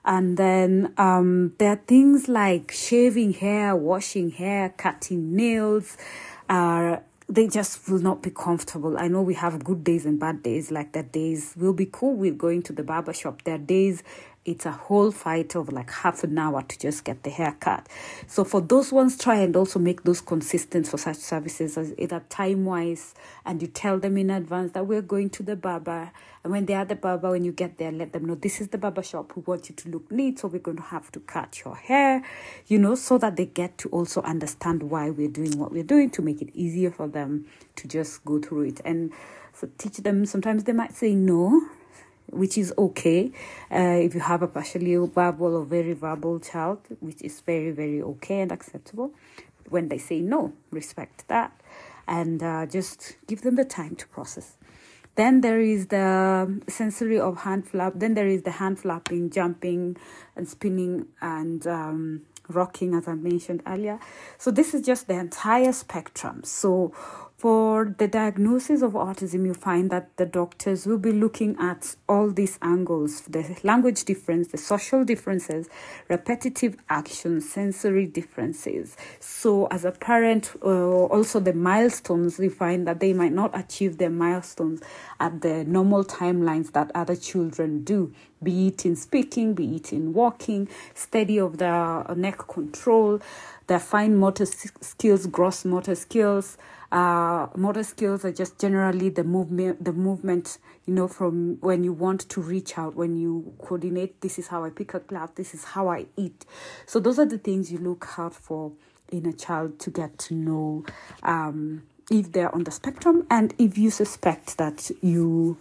And 0.04 0.36
then 0.36 0.92
um, 0.98 1.54
there 1.58 1.72
are 1.72 1.82
things 1.86 2.28
like 2.28 2.72
shaving 2.72 3.32
hair, 3.34 3.74
washing 3.74 4.32
hair, 4.32 4.74
cutting 4.76 5.34
nails. 5.34 5.96
Uh, 6.48 6.98
they 7.32 7.48
just 7.48 7.88
will 7.88 7.98
not 7.98 8.22
be 8.22 8.30
comfortable. 8.30 8.98
I 8.98 9.08
know 9.08 9.22
we 9.22 9.32
have 9.34 9.64
good 9.64 9.82
days 9.82 10.04
and 10.04 10.20
bad 10.20 10.42
days. 10.42 10.70
Like 10.70 10.92
that 10.92 11.12
days 11.12 11.54
will 11.56 11.72
be 11.72 11.88
cool 11.90 12.14
with 12.14 12.36
going 12.36 12.62
to 12.64 12.74
the 12.74 12.82
barber 12.82 13.14
shop. 13.14 13.42
There 13.44 13.54
are 13.54 13.58
days 13.58 14.02
it's 14.44 14.66
a 14.66 14.72
whole 14.72 15.12
fight 15.12 15.54
of 15.54 15.72
like 15.72 15.90
half 15.90 16.25
an 16.25 16.37
hour 16.37 16.62
to 16.62 16.78
just 16.78 17.04
get 17.04 17.22
the 17.22 17.30
haircut. 17.30 17.88
So 18.26 18.42
for 18.42 18.61
those 18.61 18.92
ones, 18.92 19.16
try 19.16 19.37
and 19.37 19.54
also 19.54 19.78
make 19.78 20.02
those 20.02 20.20
consistent 20.20 20.88
for 20.88 20.99
such 20.99 21.16
services 21.16 21.78
as 21.78 21.94
either 21.96 22.25
time 22.28 22.64
wise 22.64 23.14
and 23.46 23.62
you 23.62 23.68
tell 23.68 24.00
them 24.00 24.16
in 24.16 24.30
advance 24.30 24.72
that 24.72 24.87
we're 24.87 25.02
going 25.02 25.30
to 25.30 25.44
the 25.44 25.54
barber. 25.54 26.11
And 26.42 26.52
when 26.52 26.66
they 26.66 26.75
are 26.75 26.84
the 26.84 26.96
barber, 26.96 27.30
when 27.30 27.44
you 27.44 27.52
get 27.52 27.78
there, 27.78 27.92
let 27.92 28.12
them 28.12 28.25
know 28.25 28.34
this 28.34 28.61
is 28.61 28.68
the 28.68 28.78
barber 28.78 29.04
shop. 29.04 29.37
We 29.37 29.42
want 29.42 29.68
you 29.68 29.76
to 29.76 29.88
look 29.88 30.11
neat, 30.11 30.40
so 30.40 30.49
we're 30.49 30.58
going 30.58 30.78
to 30.78 30.82
have 30.82 31.12
to 31.12 31.20
cut 31.20 31.62
your 31.64 31.76
hair, 31.76 32.25
you 32.66 32.80
know, 32.80 32.96
so 32.96 33.18
that 33.18 33.37
they 33.37 33.46
get 33.46 33.78
to 33.78 33.88
also 33.90 34.22
understand 34.22 34.82
why 34.82 35.11
we're 35.11 35.28
doing 35.28 35.56
what 35.56 35.70
we're 35.70 35.84
doing 35.84 36.11
to 36.11 36.22
make 36.22 36.42
it 36.42 36.50
easier 36.52 36.90
for 36.90 37.06
them 37.06 37.46
to 37.76 37.87
just 37.87 38.25
go 38.25 38.40
through 38.40 38.62
it. 38.62 38.80
And 38.84 39.12
so 39.52 39.68
teach 39.78 39.99
them 39.99 40.26
sometimes 40.26 40.64
they 40.64 40.72
might 40.72 40.96
say 40.96 41.14
no 41.14 41.62
which 42.32 42.58
is 42.58 42.72
okay 42.76 43.30
uh, 43.70 43.98
if 44.00 44.14
you 44.14 44.20
have 44.20 44.42
a 44.42 44.48
partially 44.48 44.96
verbal 44.96 45.56
or 45.56 45.64
very 45.64 45.92
verbal 45.92 46.40
child, 46.40 46.78
which 47.00 47.22
is 47.22 47.40
very, 47.40 47.70
very 47.70 48.02
okay 48.02 48.40
and 48.40 48.50
acceptable. 48.50 49.12
When 49.68 49.88
they 49.88 49.98
say 49.98 50.20
no, 50.20 50.52
respect 50.70 51.28
that 51.28 51.52
and 52.06 52.42
uh, 52.42 52.66
just 52.66 53.16
give 53.26 53.42
them 53.42 53.56
the 53.56 53.64
time 53.64 53.96
to 53.96 54.06
process. 54.08 54.56
Then 55.14 55.42
there 55.42 55.60
is 55.60 55.88
the 55.88 56.60
sensory 56.68 57.20
of 57.20 57.38
hand 57.38 57.68
flap. 57.68 57.94
Then 57.96 58.14
there 58.14 58.28
is 58.28 58.42
the 58.42 58.52
hand 58.52 58.80
flapping, 58.80 59.30
jumping, 59.30 59.96
and 60.36 60.48
spinning, 60.48 61.06
and 61.20 61.66
um, 61.66 62.22
rocking, 62.48 62.94
as 62.94 63.06
I 63.08 63.14
mentioned 63.14 63.62
earlier. 63.66 63.98
So 64.38 64.50
this 64.50 64.72
is 64.72 64.82
just 64.82 65.08
the 65.08 65.14
entire 65.14 65.72
spectrum. 65.72 66.42
So 66.44 66.94
for 67.42 67.92
the 67.99 68.06
diagnosis 68.06 68.82
of 68.82 68.92
autism, 68.92 69.44
you 69.44 69.52
find 69.52 69.90
that 69.90 70.16
the 70.16 70.25
doctors 70.25 70.87
will 70.87 70.96
be 70.96 71.11
looking 71.11 71.56
at 71.58 71.96
all 72.08 72.30
these 72.30 72.56
angles 72.62 73.22
the 73.22 73.58
language 73.64 74.04
difference, 74.04 74.46
the 74.52 74.56
social 74.56 75.04
differences, 75.04 75.68
repetitive 76.08 76.76
actions, 76.88 77.50
sensory 77.50 78.06
differences. 78.06 78.96
So, 79.18 79.66
as 79.72 79.84
a 79.84 79.90
parent, 79.90 80.52
uh, 80.62 81.06
also 81.06 81.40
the 81.40 81.52
milestones, 81.52 82.38
we 82.38 82.49
find 82.49 82.87
that 82.87 83.00
they 83.00 83.12
might 83.12 83.32
not 83.32 83.50
achieve 83.58 83.99
their 83.99 84.11
milestones 84.11 84.80
at 85.18 85.40
the 85.40 85.64
normal 85.64 86.04
timelines 86.04 86.70
that 86.75 86.92
other 86.94 87.16
children 87.16 87.82
do, 87.82 88.12
be 88.40 88.68
it 88.68 88.87
in 88.87 88.94
speaking, 88.94 89.54
be 89.54 89.76
it 89.76 89.92
in 89.92 90.12
walking, 90.12 90.68
steady 90.94 91.40
of 91.40 91.58
the 91.58 92.14
neck 92.16 92.46
control, 92.46 93.20
their 93.72 93.80
fine 93.80 94.18
motor 94.18 94.44
skills, 94.44 95.26
gross 95.26 95.64
motor 95.64 95.94
skills. 95.94 96.58
Uh, 96.92 97.46
motor 97.56 97.82
skills 97.82 98.22
are 98.22 98.30
just 98.30 98.58
generally 98.60 99.08
the 99.08 99.24
movement, 99.24 99.82
the 99.82 99.94
movement, 99.94 100.58
you 100.84 100.92
know, 100.92 101.08
from 101.08 101.56
when 101.62 101.82
you 101.82 101.90
want 101.90 102.20
to 102.28 102.42
reach 102.42 102.76
out, 102.76 102.94
when 102.94 103.16
you 103.16 103.54
coordinate. 103.62 104.20
This 104.20 104.38
is 104.38 104.48
how 104.48 104.62
I 104.62 104.68
pick 104.68 104.92
a 104.92 105.00
class. 105.00 105.30
This 105.36 105.54
is 105.54 105.64
how 105.64 105.88
I 105.88 106.04
eat. 106.18 106.44
So 106.84 107.00
those 107.00 107.18
are 107.18 107.24
the 107.24 107.38
things 107.38 107.72
you 107.72 107.78
look 107.78 108.06
out 108.18 108.34
for 108.34 108.72
in 109.10 109.24
a 109.24 109.32
child 109.32 109.78
to 109.78 109.90
get 109.90 110.18
to 110.18 110.34
know 110.34 110.84
um, 111.22 111.84
if 112.10 112.30
they're 112.30 112.54
on 112.54 112.64
the 112.64 112.70
spectrum, 112.70 113.26
and 113.30 113.54
if 113.56 113.78
you 113.78 113.90
suspect 113.90 114.58
that 114.58 114.90
you 115.00 115.56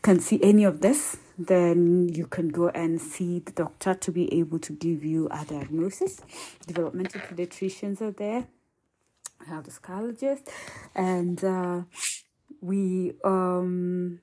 can 0.00 0.18
see 0.18 0.40
any 0.42 0.64
of 0.64 0.80
this, 0.80 1.18
then 1.46 2.08
you 2.08 2.26
can 2.26 2.48
go 2.48 2.68
and 2.68 3.00
see 3.00 3.40
the 3.40 3.52
doctor 3.52 3.94
to 3.94 4.12
be 4.12 4.32
able 4.38 4.58
to 4.58 4.72
give 4.72 5.04
you 5.04 5.28
a 5.30 5.44
diagnosis. 5.44 6.20
Developmental 6.66 7.20
pediatricians 7.20 8.00
are 8.00 8.10
there 8.12 8.46
have 9.46 9.64
the 9.64 9.70
psychologist, 9.70 10.48
and 10.94 11.42
uh, 11.44 11.82
we 12.60 13.12
um, 13.24 14.20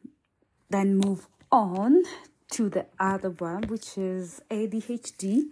then 0.70 0.98
move 0.98 1.28
on 1.52 2.04
to 2.52 2.70
the 2.70 2.86
other 3.00 3.30
one, 3.30 3.64
which 3.64 3.98
is 3.98 4.42
ADHD. 4.50 5.44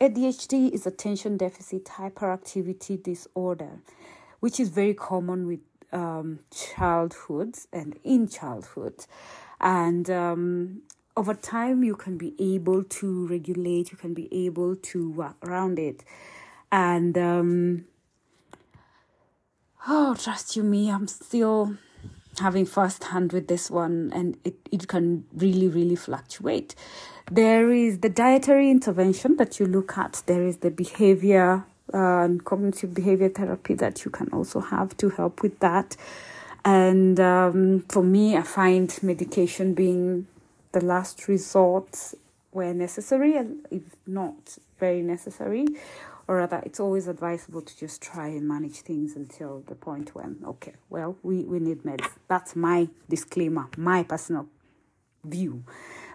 ADHD 0.00 0.70
is 0.70 0.86
attention 0.86 1.36
deficit 1.36 1.84
hyperactivity 1.84 3.02
disorder, 3.02 3.80
which 4.40 4.58
is 4.58 4.70
very 4.70 4.94
common 4.94 5.46
with 5.46 5.60
um, 5.92 6.40
childhood 6.50 7.56
and 7.72 7.98
in 8.04 8.28
childhood. 8.28 9.04
And 9.60 10.08
um, 10.08 10.82
over 11.16 11.34
time, 11.34 11.82
you 11.82 11.96
can 11.96 12.16
be 12.16 12.34
able 12.38 12.84
to 12.84 13.26
regulate, 13.26 13.90
you 13.90 13.96
can 13.96 14.14
be 14.14 14.28
able 14.46 14.76
to 14.76 15.10
work 15.10 15.36
around 15.42 15.78
it. 15.78 16.04
And 16.72 17.18
um, 17.18 17.84
oh, 19.88 20.14
trust 20.14 20.56
you 20.56 20.62
me, 20.62 20.90
I'm 20.90 21.08
still 21.08 21.76
having 22.38 22.64
first 22.64 23.04
hand 23.04 23.32
with 23.32 23.48
this 23.48 23.70
one 23.70 24.12
and 24.14 24.36
it, 24.44 24.54
it 24.70 24.88
can 24.88 25.24
really, 25.34 25.68
really 25.68 25.96
fluctuate. 25.96 26.74
There 27.30 27.70
is 27.70 27.98
the 27.98 28.08
dietary 28.08 28.70
intervention 28.70 29.36
that 29.36 29.60
you 29.60 29.66
look 29.66 29.98
at, 29.98 30.22
there 30.26 30.46
is 30.46 30.58
the 30.58 30.70
behavior 30.70 31.64
uh, 31.92 32.22
and 32.24 32.44
cognitive 32.44 32.94
behavior 32.94 33.28
therapy 33.28 33.74
that 33.74 34.04
you 34.04 34.10
can 34.10 34.28
also 34.32 34.60
have 34.60 34.96
to 34.98 35.10
help 35.10 35.42
with 35.42 35.58
that. 35.58 35.96
And 36.64 37.18
um, 37.18 37.84
for 37.88 38.02
me, 38.02 38.36
I 38.36 38.42
find 38.42 38.96
medication 39.02 39.74
being 39.74 40.26
the 40.72 40.84
last 40.84 41.28
resort 41.28 42.14
where 42.52 42.74
necessary, 42.74 43.36
and 43.36 43.66
if 43.70 43.82
not 44.06 44.58
very 44.78 45.02
necessary, 45.02 45.66
or 46.30 46.36
rather 46.36 46.62
it's 46.64 46.78
always 46.78 47.08
advisable 47.08 47.60
to 47.60 47.76
just 47.76 48.00
try 48.00 48.28
and 48.28 48.46
manage 48.46 48.82
things 48.82 49.16
until 49.16 49.64
the 49.66 49.74
point 49.74 50.14
when 50.14 50.36
okay 50.46 50.74
well 50.88 51.16
we, 51.24 51.42
we 51.42 51.58
need 51.58 51.82
meds. 51.82 52.08
That's 52.28 52.54
my 52.54 52.88
disclaimer 53.08 53.66
my 53.76 54.04
personal 54.04 54.46
view. 55.24 55.64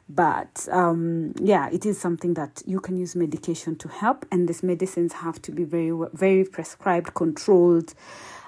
But 0.07 0.69
um, 0.71 1.33
yeah 1.41 1.69
it 1.69 1.85
is 1.85 1.99
something 1.99 2.33
that 2.35 2.63
you 2.65 2.79
can 2.79 2.95
use 2.95 3.13
medication 3.13 3.75
to 3.75 3.89
help 3.89 4.25
and 4.31 4.47
these 4.47 4.63
medicines 4.63 5.11
have 5.13 5.41
to 5.41 5.51
be 5.51 5.65
very 5.65 5.91
very 6.13 6.45
prescribed 6.45 7.13
controlled 7.13 7.93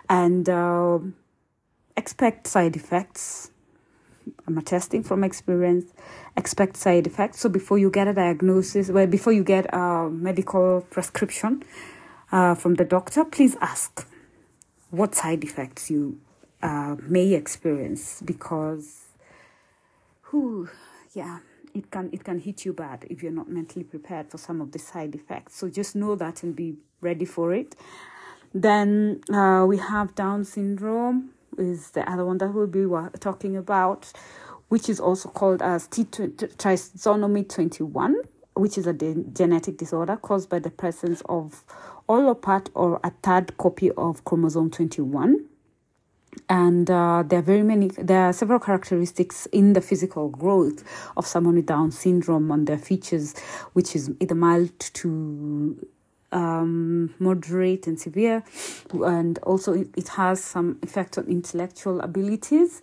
and 0.07 0.47
uh, 0.47 0.99
expect 1.97 2.47
side 2.47 2.77
effects 2.77 3.51
I'm 4.47 4.57
attesting 4.57 5.03
from 5.03 5.23
experience, 5.23 5.93
expect 6.35 6.77
side 6.77 7.07
effects. 7.07 7.39
So 7.39 7.49
before 7.49 7.77
you 7.77 7.89
get 7.89 8.07
a 8.07 8.13
diagnosis, 8.13 8.89
well, 8.89 9.07
before 9.07 9.33
you 9.33 9.43
get 9.43 9.73
a 9.73 10.09
medical 10.09 10.81
prescription 10.89 11.63
uh, 12.31 12.55
from 12.55 12.75
the 12.75 12.85
doctor, 12.85 13.25
please 13.25 13.55
ask 13.61 14.07
what 14.89 15.15
side 15.15 15.43
effects 15.43 15.89
you 15.89 16.19
uh, 16.61 16.95
may 17.01 17.33
experience 17.33 18.21
because, 18.23 19.05
who, 20.21 20.69
yeah, 21.13 21.39
it 21.73 21.91
can 21.91 22.09
it 22.11 22.23
can 22.23 22.39
hit 22.39 22.65
you 22.65 22.73
bad 22.73 23.05
if 23.09 23.21
you're 23.21 23.31
not 23.31 23.49
mentally 23.49 23.83
prepared 23.83 24.31
for 24.31 24.37
some 24.37 24.61
of 24.61 24.71
the 24.71 24.79
side 24.79 25.13
effects. 25.15 25.55
So 25.55 25.69
just 25.69 25.95
know 25.95 26.15
that 26.15 26.43
and 26.43 26.55
be 26.55 26.75
ready 27.01 27.25
for 27.25 27.53
it. 27.53 27.75
Then 28.53 29.21
uh, 29.31 29.65
we 29.67 29.77
have 29.77 30.15
Down 30.15 30.43
syndrome 30.45 31.31
is 31.57 31.91
the 31.91 32.09
other 32.09 32.25
one 32.25 32.37
that 32.39 32.53
we'll 32.53 32.67
be 32.67 32.85
talking 33.19 33.57
about, 33.57 34.11
which 34.69 34.89
is 34.89 34.99
also 34.99 35.29
called 35.29 35.61
as 35.61 35.87
T 35.87 36.03
trisomy 36.05 37.47
21, 37.47 38.15
which 38.55 38.77
is 38.77 38.87
a 38.87 38.93
de- 38.93 39.23
genetic 39.33 39.77
disorder 39.77 40.17
caused 40.17 40.49
by 40.49 40.59
the 40.59 40.69
presence 40.69 41.21
of 41.27 41.63
all 42.07 42.27
or 42.27 42.35
part 42.35 42.69
or 42.73 42.99
a 43.03 43.11
third 43.23 43.57
copy 43.57 43.91
of 43.91 44.23
chromosome 44.23 44.69
21 44.69 45.45
and 46.49 46.89
uh, 46.89 47.23
there 47.25 47.39
are 47.39 47.43
very 47.43 47.63
many 47.63 47.89
there 47.97 48.29
are 48.29 48.33
several 48.33 48.59
characteristics 48.59 49.47
in 49.47 49.73
the 49.73 49.81
physical 49.81 50.29
growth 50.29 50.83
of 51.17 51.25
someone 51.25 51.55
with 51.55 51.65
down 51.65 51.91
syndrome 51.91 52.51
on 52.51 52.65
their 52.65 52.77
features 52.77 53.35
which 53.73 53.95
is 53.95 54.11
either 54.19 54.35
mild 54.35 54.71
to 54.79 55.87
um, 56.31 57.13
moderate 57.19 57.87
and 57.87 57.99
severe, 57.99 58.43
and 58.93 59.39
also 59.39 59.73
it, 59.73 59.89
it, 59.95 60.07
has 60.09 60.43
some 60.43 60.79
effect 60.81 61.17
on 61.17 61.25
intellectual 61.27 62.01
abilities. 62.01 62.81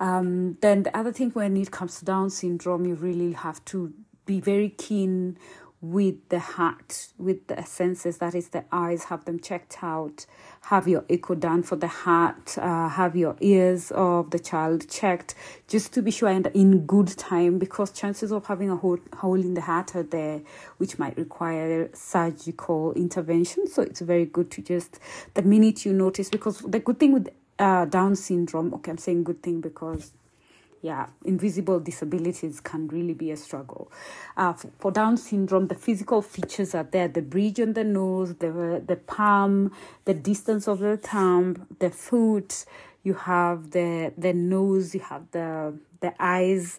Um, 0.00 0.56
then 0.60 0.82
the 0.82 0.96
other 0.96 1.12
thing 1.12 1.30
when 1.30 1.56
it 1.56 1.70
comes 1.70 1.98
to 1.98 2.04
Down 2.04 2.30
syndrome, 2.30 2.86
you 2.86 2.94
really 2.94 3.32
have 3.32 3.64
to 3.66 3.92
be 4.26 4.40
very 4.40 4.70
keen 4.70 5.36
with 5.82 6.28
the 6.28 6.38
heart, 6.38 7.08
with 7.16 7.46
the 7.46 7.62
senses, 7.62 8.18
that 8.18 8.34
is 8.34 8.48
the 8.48 8.64
eyes, 8.70 9.04
have 9.04 9.24
them 9.24 9.40
checked 9.40 9.78
out, 9.82 10.26
have 10.64 10.86
your 10.86 11.04
echo 11.08 11.34
done 11.34 11.62
for 11.62 11.76
the 11.76 11.88
heart, 11.88 12.58
uh, 12.58 12.88
have 12.90 13.16
your 13.16 13.34
ears 13.40 13.90
of 13.92 14.30
the 14.30 14.38
child 14.38 14.88
checked, 14.90 15.34
just 15.68 15.92
to 15.94 16.02
be 16.02 16.10
sure 16.10 16.28
and 16.28 16.46
in 16.48 16.84
good 16.84 17.08
time 17.08 17.58
because 17.58 17.90
chances 17.92 18.30
of 18.30 18.46
having 18.46 18.68
a 18.68 18.76
hole, 18.76 18.98
hole 19.14 19.40
in 19.40 19.54
the 19.54 19.62
heart 19.62 19.96
are 19.96 20.02
there, 20.02 20.42
which 20.76 20.98
might 20.98 21.16
require 21.16 21.88
surgical 21.94 22.92
intervention. 22.92 23.66
So 23.66 23.80
it's 23.82 24.00
very 24.00 24.26
good 24.26 24.50
to 24.52 24.62
just, 24.62 24.98
the 25.32 25.42
minute 25.42 25.86
you 25.86 25.94
notice, 25.94 26.28
because 26.28 26.58
the 26.58 26.80
good 26.80 26.98
thing 26.98 27.12
with 27.12 27.30
uh, 27.58 27.86
Down 27.86 28.16
syndrome, 28.16 28.74
okay, 28.74 28.90
I'm 28.90 28.98
saying 28.98 29.24
good 29.24 29.42
thing 29.42 29.62
because 29.62 30.12
yeah, 30.82 31.06
invisible 31.24 31.78
disabilities 31.78 32.60
can 32.60 32.88
really 32.88 33.12
be 33.12 33.30
a 33.30 33.36
struggle. 33.36 33.92
Uh, 34.36 34.52
for, 34.54 34.70
for, 34.78 34.90
Down 34.90 35.16
syndrome, 35.16 35.66
the 35.66 35.74
physical 35.74 36.22
features 36.22 36.74
are 36.74 36.84
there: 36.84 37.08
the 37.08 37.22
bridge 37.22 37.60
on 37.60 37.74
the 37.74 37.84
nose, 37.84 38.34
the 38.36 38.82
the 38.86 38.96
palm, 38.96 39.72
the 40.06 40.14
distance 40.14 40.66
of 40.66 40.78
the 40.78 40.96
thumb, 40.96 41.66
the 41.78 41.90
foot. 41.90 42.64
You 43.02 43.14
have 43.14 43.70
the 43.72 44.12
the 44.16 44.32
nose. 44.32 44.94
You 44.94 45.00
have 45.00 45.30
the 45.32 45.74
the 46.00 46.14
eyes 46.18 46.78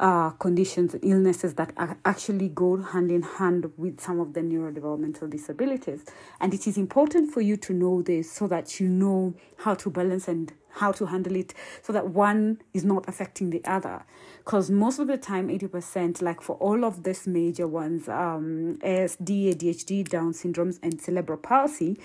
uh, 0.00 0.30
conditions, 0.30 0.96
illnesses 1.02 1.54
that 1.54 1.72
actually 2.04 2.48
go 2.48 2.76
hand 2.76 3.10
in 3.10 3.22
hand 3.22 3.70
with 3.76 4.00
some 4.00 4.20
of 4.20 4.34
the 4.34 4.40
neurodevelopmental 4.40 5.30
disabilities. 5.30 6.04
And 6.40 6.52
it 6.52 6.66
is 6.66 6.76
important 6.76 7.32
for 7.32 7.40
you 7.40 7.56
to 7.58 7.72
know 7.72 8.02
this 8.02 8.30
so 8.30 8.48
that 8.48 8.80
you 8.80 8.88
know 8.88 9.34
how 9.58 9.74
to 9.74 9.90
balance 9.90 10.26
and 10.26 10.52
how 10.74 10.92
to 10.92 11.06
handle 11.06 11.36
it 11.36 11.54
so 11.82 11.92
that 11.92 12.08
one 12.08 12.60
is 12.72 12.84
not 12.84 13.08
affecting 13.08 13.50
the 13.50 13.64
other. 13.64 14.04
Because 14.38 14.70
most 14.70 14.98
of 14.98 15.06
the 15.06 15.16
time, 15.16 15.48
80%, 15.48 16.22
like 16.22 16.40
for 16.40 16.56
all 16.56 16.84
of 16.84 17.02
these 17.02 17.26
major 17.26 17.66
ones, 17.66 18.08
um, 18.08 18.78
ASD, 18.82 19.54
ADHD, 19.54 20.08
Down 20.08 20.32
syndromes, 20.32 20.78
and 20.82 21.00
cerebral 21.00 21.38
palsy, 21.38 21.98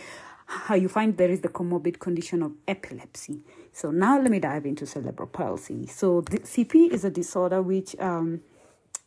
how 0.47 0.75
you 0.75 0.87
find 0.87 1.17
there 1.17 1.29
is 1.29 1.41
the 1.41 1.49
comorbid 1.49 1.99
condition 1.99 2.41
of 2.41 2.53
epilepsy. 2.67 3.41
So 3.73 3.91
now 3.91 4.19
let 4.19 4.31
me 4.31 4.39
dive 4.39 4.65
into 4.65 4.85
cerebral 4.85 5.27
palsy. 5.27 5.87
So 5.87 6.21
the 6.21 6.39
CP 6.39 6.89
is 6.89 7.03
a 7.03 7.09
disorder 7.09 7.61
which 7.61 7.95
um, 7.99 8.41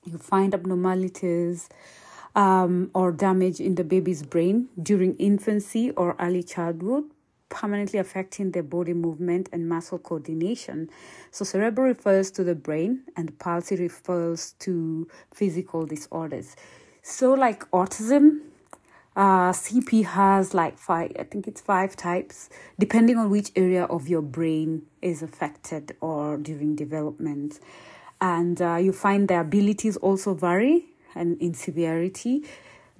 you 0.04 0.18
find 0.18 0.54
abnormalities 0.54 1.68
um, 2.34 2.90
or 2.94 3.10
damage 3.10 3.60
in 3.60 3.74
the 3.74 3.84
baby's 3.84 4.22
brain 4.22 4.68
during 4.80 5.16
infancy 5.16 5.90
or 5.92 6.14
early 6.20 6.42
childhood, 6.42 7.04
permanently 7.50 7.98
affecting 7.98 8.52
their 8.52 8.62
body 8.62 8.94
movement 8.94 9.50
and 9.52 9.68
muscle 9.68 9.98
coordination. 9.98 10.88
So, 11.30 11.44
cerebral 11.44 11.86
refers 11.86 12.30
to 12.32 12.44
the 12.44 12.54
brain, 12.54 13.02
and 13.16 13.38
palsy 13.38 13.76
refers 13.76 14.52
to 14.60 15.06
physical 15.34 15.84
disorders. 15.84 16.56
So, 17.02 17.34
like 17.34 17.70
autism, 17.72 18.40
uh, 19.16 19.52
CP 19.52 20.04
has 20.04 20.54
like 20.54 20.78
five, 20.78 21.12
I 21.18 21.24
think 21.24 21.46
it's 21.46 21.60
five 21.60 21.96
types, 21.96 22.48
depending 22.78 23.18
on 23.18 23.28
which 23.28 23.50
area 23.56 23.84
of 23.84 24.08
your 24.08 24.22
brain 24.22 24.82
is 25.02 25.22
affected 25.22 25.96
or 26.00 26.36
during 26.38 26.76
development. 26.76 27.60
And 28.20 28.60
uh, 28.62 28.76
you 28.76 28.92
find 28.92 29.28
the 29.28 29.40
abilities 29.40 29.96
also 29.96 30.34
vary 30.34 30.86
and 31.14 31.40
in 31.40 31.54
severity, 31.54 32.44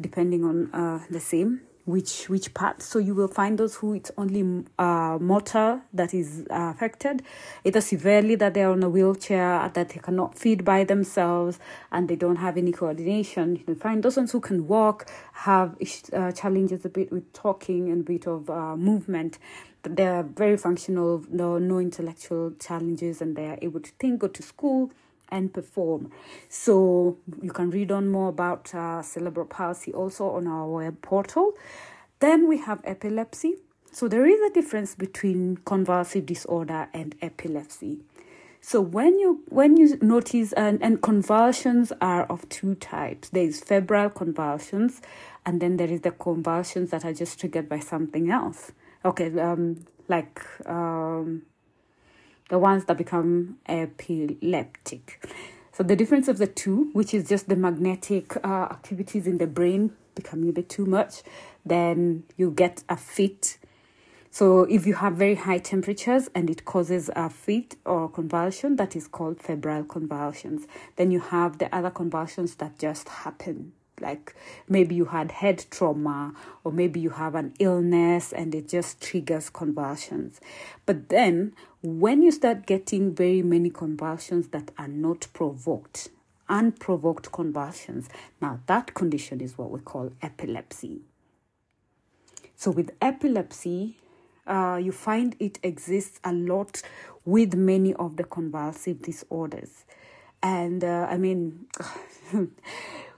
depending 0.01 0.45
on 0.45 0.73
uh, 0.75 1.05
the 1.09 1.21
same 1.21 1.61
which 1.85 2.29
which 2.29 2.53
part. 2.55 2.83
So 2.83 2.99
you 2.99 3.15
will 3.15 3.29
find 3.29 3.59
those 3.59 3.77
who 3.77 3.95
it's 3.95 4.11
only 4.17 4.65
uh, 4.79 5.19
motor 5.21 5.83
that 5.93 6.15
is 6.15 6.47
uh, 6.51 6.73
affected. 6.75 7.23
Either 7.65 7.81
severely 7.81 8.35
that 8.37 8.55
they're 8.55 8.71
on 8.71 8.83
a 8.83 8.89
wheelchair 8.89 9.71
that 9.75 9.91
they 9.91 10.01
cannot 10.01 10.39
feed 10.39 10.65
by 10.65 10.85
themselves 10.85 11.59
and 11.93 12.09
they 12.09 12.17
don't 12.17 12.37
have 12.37 12.57
any 12.57 12.73
coordination. 12.73 13.57
You 13.57 13.65
can 13.65 13.77
find 13.77 14.03
those 14.03 14.17
ones 14.17 14.33
who 14.33 14.41
can 14.41 14.67
walk 14.67 15.11
have 15.33 15.77
uh, 16.13 16.33
challenges 16.33 16.85
a 16.85 16.89
bit 16.89 17.11
with 17.11 17.33
talking 17.33 17.91
and 17.91 18.03
a 18.03 18.05
bit 18.05 18.27
of 18.27 18.51
uh, 18.51 18.77
movement. 18.77 19.39
They're 19.83 20.23
very 20.23 20.59
functional 20.59 21.25
no 21.31 21.59
no 21.59 21.79
intellectual 21.79 22.53
challenges 22.61 23.23
and 23.23 23.35
they 23.35 23.47
are 23.47 23.59
able 23.63 23.81
to 23.81 23.91
think 23.99 24.21
go 24.21 24.29
to 24.29 24.43
school 24.43 24.91
and 25.31 25.53
perform. 25.53 26.11
So 26.49 27.19
you 27.43 27.53
can 27.53 27.71
read 27.71 27.91
on 27.91 28.09
more 28.09 28.29
about 28.29 28.75
uh, 28.75 29.03
cerebral 29.03 29.47
palsy 29.47 29.93
also 29.93 30.31
on 30.31 30.47
our 30.47 30.67
web 30.69 31.03
portal. 31.03 31.55
Then 32.21 32.49
we 32.49 32.59
have 32.59 32.81
epilepsy. 32.85 33.57
So 33.93 34.07
there 34.07 34.27
is 34.27 34.41
a 34.41 34.53
difference 34.53 34.95
between 34.95 35.59
convulsive 35.65 36.27
disorder 36.27 36.89
and 36.93 37.15
epilepsy. 37.21 37.99
So 38.61 38.81
when 38.81 39.19
you 39.19 39.43
when 39.49 39.77
you 39.77 39.97
notice 40.03 40.53
and, 40.53 40.83
and 40.83 41.01
convulsions 41.01 41.93
are 42.01 42.25
of 42.25 42.49
two 42.49 42.75
types. 42.75 43.31
There 43.31 43.45
is 43.45 43.61
febrile 43.61 44.11
convulsions, 44.11 45.01
and 45.47 45.61
then 45.61 45.77
there 45.79 45.89
is 45.89 46.03
the 46.03 46.11
convulsions 46.11 46.91
that 46.91 47.05
are 47.05 47.15
just 47.15 47.41
triggered 47.41 47.69
by 47.69 47.79
something 47.79 48.31
else. 48.31 48.73
Okay, 49.05 49.39
um, 49.41 49.87
like 50.09 50.43
um, 50.67 51.43
the 52.51 52.59
ones 52.59 52.85
that 52.85 52.99
become 52.99 53.57
epileptic. 53.67 55.25
So 55.73 55.83
the 55.83 55.97
difference 55.97 56.29
of 56.29 56.37
the 56.37 56.47
two, 56.47 56.91
which 56.93 57.15
is 57.15 57.29
just 57.29 57.49
the 57.49 57.57
magnetic 57.57 58.37
uh, 58.45 58.69
activities 58.71 59.27
in 59.27 59.39
the 59.39 59.47
brain 59.47 59.93
becoming 60.15 60.51
a 60.51 60.53
bit 60.53 60.69
too 60.69 60.85
much, 60.85 61.23
then 61.65 62.25
you 62.37 62.51
get 62.51 62.83
a 62.89 62.97
fit. 62.97 63.57
So 64.31 64.63
if 64.65 64.87
you 64.87 64.95
have 64.95 65.15
very 65.15 65.37
high 65.37 65.59
temperatures 65.59 66.29
and 66.35 66.51
it 66.51 66.65
causes 66.65 67.09
a 67.17 67.31
fit 67.31 67.77
or 67.87 68.11
convulsion, 68.11 68.77
that 68.77 68.95
is 68.95 69.07
called 69.07 69.41
febrile 69.41 69.85
convulsions. 69.85 70.67
Then 70.97 71.11
you 71.11 71.21
have 71.21 71.59
the 71.59 71.75
other 71.75 71.91
convulsions 71.91 72.57
that 72.57 72.79
just 72.79 73.09
happen 73.09 73.73
like 74.01 74.35
maybe 74.69 74.95
you 74.95 75.07
had 75.07 75.33
head 75.33 75.65
trauma 75.71 76.35
or 76.65 76.73
maybe 76.73 77.01
you 77.01 77.11
have 77.11 77.35
an 77.35 77.55
illness 77.59 78.33
and 78.33 78.55
it 78.55 78.69
just 78.69 79.01
triggers 79.01 79.51
convulsions. 79.51 80.41
But 80.87 81.09
then 81.09 81.55
when 81.83 82.23
you 82.23 82.31
start 82.31 82.67
getting 82.67 83.15
very 83.15 83.43
many 83.43 83.71
convulsions 83.71 84.49
that 84.49 84.71
are 84.79 84.89
not 84.89 85.27
provoked 85.33 86.09
unprovoked 86.49 87.31
convulsions 87.31 88.09
now 88.43 88.59
that 88.67 88.93
condition 88.93 89.41
is 89.41 89.57
what 89.57 89.71
we 89.71 89.79
call 89.79 90.13
epilepsy. 90.21 91.01
So 92.57 92.71
with 92.71 92.91
epilepsy 93.01 93.97
uh, 94.47 94.81
you 94.83 94.93
find 94.93 95.37
it 95.39 95.59
exists 95.63 96.19
a 96.25 96.33
lot 96.33 96.83
with 97.25 97.55
many 97.55 97.95
of 97.95 98.17
the 98.17 98.25
convulsive 98.25 99.01
disorders. 99.03 99.85
And 100.43 100.83
uh, 100.83 101.07
i 101.11 101.17
mean 101.17 101.67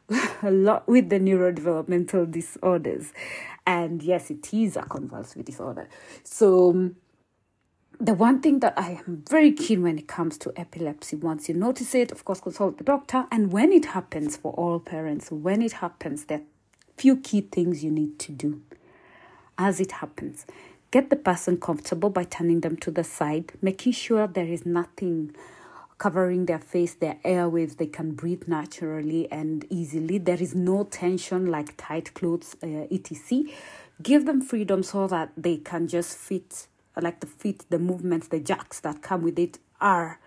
a 0.42 0.50
lot 0.50 0.86
with 0.88 1.08
the 1.08 1.18
neurodevelopmental 1.18 2.30
disorders. 2.30 3.12
And 3.66 4.02
yes, 4.02 4.30
it 4.30 4.52
is 4.52 4.76
a 4.76 4.82
convulsive 4.82 5.44
disorder. 5.44 5.88
So, 6.24 6.70
um, 6.70 6.96
the 8.00 8.14
one 8.14 8.40
thing 8.40 8.58
that 8.60 8.74
I 8.76 9.00
am 9.06 9.22
very 9.30 9.52
keen 9.52 9.82
when 9.82 9.96
it 9.96 10.08
comes 10.08 10.36
to 10.38 10.52
epilepsy, 10.56 11.14
once 11.14 11.48
you 11.48 11.54
notice 11.54 11.94
it, 11.94 12.10
of 12.10 12.24
course, 12.24 12.40
consult 12.40 12.78
the 12.78 12.84
doctor. 12.84 13.26
And 13.30 13.52
when 13.52 13.70
it 13.70 13.84
happens 13.86 14.36
for 14.36 14.52
all 14.54 14.80
parents, 14.80 15.30
when 15.30 15.62
it 15.62 15.72
happens, 15.74 16.24
there 16.24 16.38
are 16.38 16.44
few 16.96 17.16
key 17.16 17.42
things 17.42 17.84
you 17.84 17.92
need 17.92 18.18
to 18.18 18.32
do 18.32 18.62
as 19.56 19.78
it 19.78 19.92
happens. 19.92 20.46
Get 20.90 21.10
the 21.10 21.16
person 21.16 21.58
comfortable 21.58 22.10
by 22.10 22.24
turning 22.24 22.60
them 22.60 22.76
to 22.78 22.90
the 22.90 23.04
side, 23.04 23.52
making 23.62 23.92
sure 23.92 24.26
there 24.26 24.46
is 24.46 24.66
nothing 24.66 25.34
covering 26.02 26.46
their 26.46 26.58
face, 26.58 26.94
their 26.94 27.16
airways, 27.22 27.76
they 27.76 27.86
can 27.86 28.10
breathe 28.10 28.42
naturally 28.48 29.30
and 29.30 29.64
easily. 29.70 30.18
There 30.18 30.42
is 30.42 30.52
no 30.52 30.82
tension 30.82 31.46
like 31.46 31.76
tight 31.76 32.12
clothes, 32.14 32.56
uh, 32.60 32.88
etc. 32.90 33.44
Give 34.02 34.26
them 34.26 34.40
freedom 34.40 34.82
so 34.82 35.06
that 35.06 35.30
they 35.36 35.58
can 35.58 35.86
just 35.86 36.18
fit, 36.18 36.66
like 37.00 37.20
the 37.20 37.28
fit, 37.28 37.66
the 37.70 37.78
movements, 37.78 38.26
the 38.26 38.40
jacks 38.40 38.80
that 38.80 39.00
come 39.00 39.22
with 39.22 39.38
it 39.38 39.60
are 39.80 40.18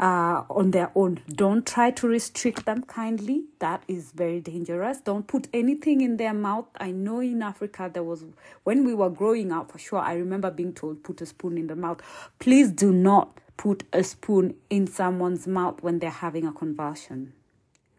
uh, 0.00 0.42
on 0.50 0.72
their 0.72 0.90
own. 0.96 1.20
Don't 1.28 1.64
try 1.64 1.92
to 1.92 2.08
restrict 2.08 2.66
them 2.66 2.82
kindly. 2.82 3.44
That 3.60 3.84
is 3.86 4.10
very 4.10 4.40
dangerous. 4.40 4.98
Don't 4.98 5.28
put 5.28 5.46
anything 5.52 6.00
in 6.00 6.16
their 6.16 6.34
mouth. 6.34 6.66
I 6.80 6.90
know 6.90 7.20
in 7.20 7.40
Africa 7.40 7.88
there 7.92 8.02
was, 8.02 8.24
when 8.64 8.84
we 8.84 8.94
were 8.94 9.10
growing 9.10 9.52
up, 9.52 9.70
for 9.70 9.78
sure, 9.78 10.00
I 10.00 10.14
remember 10.14 10.50
being 10.50 10.72
told, 10.72 11.04
put 11.04 11.20
a 11.20 11.26
spoon 11.26 11.56
in 11.56 11.68
the 11.68 11.76
mouth. 11.76 12.00
Please 12.40 12.72
do 12.72 12.92
not 12.92 13.38
put 13.60 13.82
a 13.92 14.02
spoon 14.02 14.54
in 14.70 14.86
someone's 14.86 15.46
mouth 15.46 15.82
when 15.82 15.98
they're 15.98 16.08
having 16.08 16.46
a 16.46 16.52
convulsion. 16.52 17.34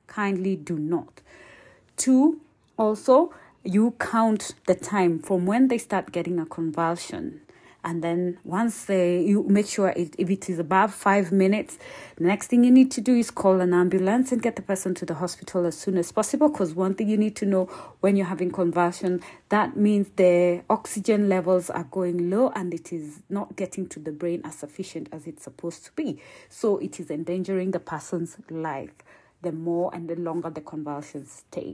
Kindly 0.08 0.56
do 0.56 0.80
not. 0.80 1.22
Two, 1.96 2.42
also, 2.78 3.32
you 3.64 3.92
count 4.00 4.56
the 4.66 4.74
time 4.74 5.20
from 5.20 5.46
when 5.46 5.68
they 5.68 5.78
start 5.78 6.12
getting 6.12 6.40
a 6.40 6.48
convulsion 6.48 7.42
and 7.84 8.04
then 8.04 8.38
once 8.44 8.90
you 8.90 9.46
make 9.48 9.68
sure 9.68 9.90
it, 9.90 10.16
if 10.18 10.30
it 10.30 10.50
is 10.50 10.60
above 10.60 10.94
five 10.94 11.32
minutes 11.32 11.78
the 12.18 12.26
next 12.26 12.48
thing 12.48 12.64
you 12.64 12.72
need 12.72 12.92
to 12.92 13.02
do 13.02 13.16
is 13.16 13.32
call 13.32 13.62
an 13.62 13.74
ambulance 13.74 14.32
and 14.32 14.42
get 14.42 14.56
the 14.56 14.62
person 14.62 14.94
to 14.94 15.06
the 15.06 15.16
hospital 15.16 15.66
as 15.66 15.78
soon 15.78 15.98
as 15.98 16.12
possible 16.12 16.50
because 16.50 16.74
one 16.74 16.94
thing 16.94 17.10
you 17.10 17.18
need 17.18 17.36
to 17.36 17.46
know 17.46 17.66
when 18.02 18.16
you're 18.16 18.26
having 18.26 18.52
convulsion 18.52 19.22
that 19.50 19.76
means 19.76 20.08
the 20.16 20.62
oxygen 20.70 21.28
levels 21.28 21.70
are 21.70 21.84
going 21.86 22.30
low 22.30 22.52
and 22.56 22.74
it 22.74 22.94
is 22.94 23.22
not 23.30 23.56
getting 23.56 23.88
to 23.88 24.00
the 24.00 24.12
brain 24.12 24.42
as 24.44 24.56
sufficient 24.56 25.10
as 25.12 25.28
it's 25.28 25.44
supposed 25.44 25.86
to 25.86 25.92
be. 25.94 26.22
So 26.50 26.78
it 26.78 27.00
is 27.00 27.12
endangering 27.12 27.72
the 27.72 27.80
person's 27.80 28.38
life. 28.50 28.94
The 29.42 29.52
more 29.52 29.94
and 29.94 30.08
the 30.08 30.16
longer 30.16 30.50
the 30.50 30.62
convulsions 30.62 31.44
stay 31.50 31.74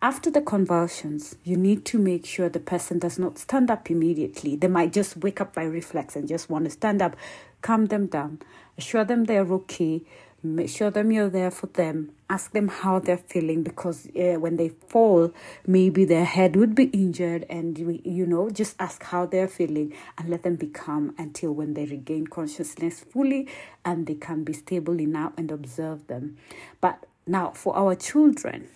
after 0.00 0.30
the 0.30 0.40
convulsions, 0.40 1.34
you 1.42 1.56
need 1.56 1.84
to 1.86 1.98
make 1.98 2.24
sure 2.24 2.48
the 2.48 2.60
person 2.60 2.98
does 3.00 3.18
not 3.18 3.36
stand 3.36 3.70
up 3.70 3.90
immediately. 3.90 4.54
They 4.54 4.68
might 4.68 4.92
just 4.92 5.16
wake 5.16 5.40
up 5.40 5.54
by 5.54 5.64
reflex 5.64 6.14
and 6.14 6.28
just 6.28 6.48
want 6.48 6.66
to 6.66 6.70
stand 6.70 7.02
up. 7.02 7.16
Calm 7.62 7.86
them 7.86 8.06
down. 8.06 8.40
Assure 8.76 9.04
them 9.04 9.24
they're 9.24 9.42
okay. 9.42 10.02
Make 10.40 10.68
sure 10.68 10.92
them 10.92 11.10
you're 11.10 11.28
there 11.28 11.50
for 11.50 11.66
them. 11.66 12.12
Ask 12.30 12.52
them 12.52 12.68
how 12.68 13.00
they're 13.00 13.16
feeling 13.16 13.64
because 13.64 14.06
uh, 14.16 14.38
when 14.38 14.56
they 14.56 14.68
fall, 14.68 15.32
maybe 15.66 16.04
their 16.04 16.24
head 16.24 16.54
would 16.54 16.76
be 16.76 16.84
injured, 16.84 17.44
and 17.50 17.76
you, 17.76 18.00
you 18.04 18.24
know, 18.24 18.48
just 18.48 18.76
ask 18.78 19.02
how 19.02 19.26
they're 19.26 19.48
feeling 19.48 19.92
and 20.16 20.28
let 20.28 20.44
them 20.44 20.54
be 20.54 20.68
calm 20.68 21.12
until 21.18 21.50
when 21.52 21.74
they 21.74 21.86
regain 21.86 22.28
consciousness 22.28 23.00
fully 23.00 23.48
and 23.84 24.06
they 24.06 24.14
can 24.14 24.44
be 24.44 24.52
stable 24.52 25.00
enough 25.00 25.32
and 25.36 25.50
observe 25.50 26.06
them. 26.06 26.36
But 26.80 27.04
now, 27.26 27.50
for 27.50 27.74
our 27.76 27.96
children, 27.96 28.68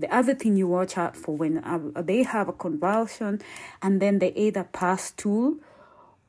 the 0.00 0.14
other 0.14 0.34
thing 0.34 0.56
you 0.56 0.66
watch 0.66 0.96
out 0.96 1.16
for 1.16 1.36
when 1.36 1.58
uh, 1.58 2.02
they 2.02 2.22
have 2.22 2.48
a 2.48 2.52
convulsion 2.52 3.40
and 3.82 4.00
then 4.00 4.18
they 4.18 4.32
either 4.32 4.64
pass 4.64 5.04
stool 5.04 5.56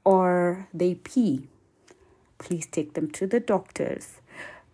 or 0.04 0.68
they 0.74 0.96
pee, 0.96 1.48
please 2.38 2.66
take 2.66 2.94
them 2.94 3.10
to 3.12 3.28
the 3.28 3.40
doctors. 3.40 4.20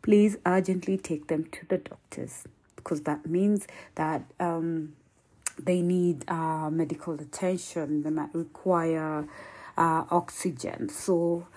Please 0.02 0.38
urgently 0.46 0.98
take 0.98 1.28
them 1.28 1.46
to 1.52 1.66
the 1.68 1.78
doctors 1.78 2.46
because 2.76 3.02
that 3.02 3.26
means 3.26 3.68
that 3.96 4.24
um, 4.40 4.94
they 5.60 5.82
need 5.82 6.24
uh, 6.30 6.70
medical 6.70 7.14
attention. 7.16 8.04
They 8.04 8.10
might 8.10 8.34
require 8.34 9.28
uh, 9.78 10.06
oxygen. 10.10 10.90
So, 10.90 11.48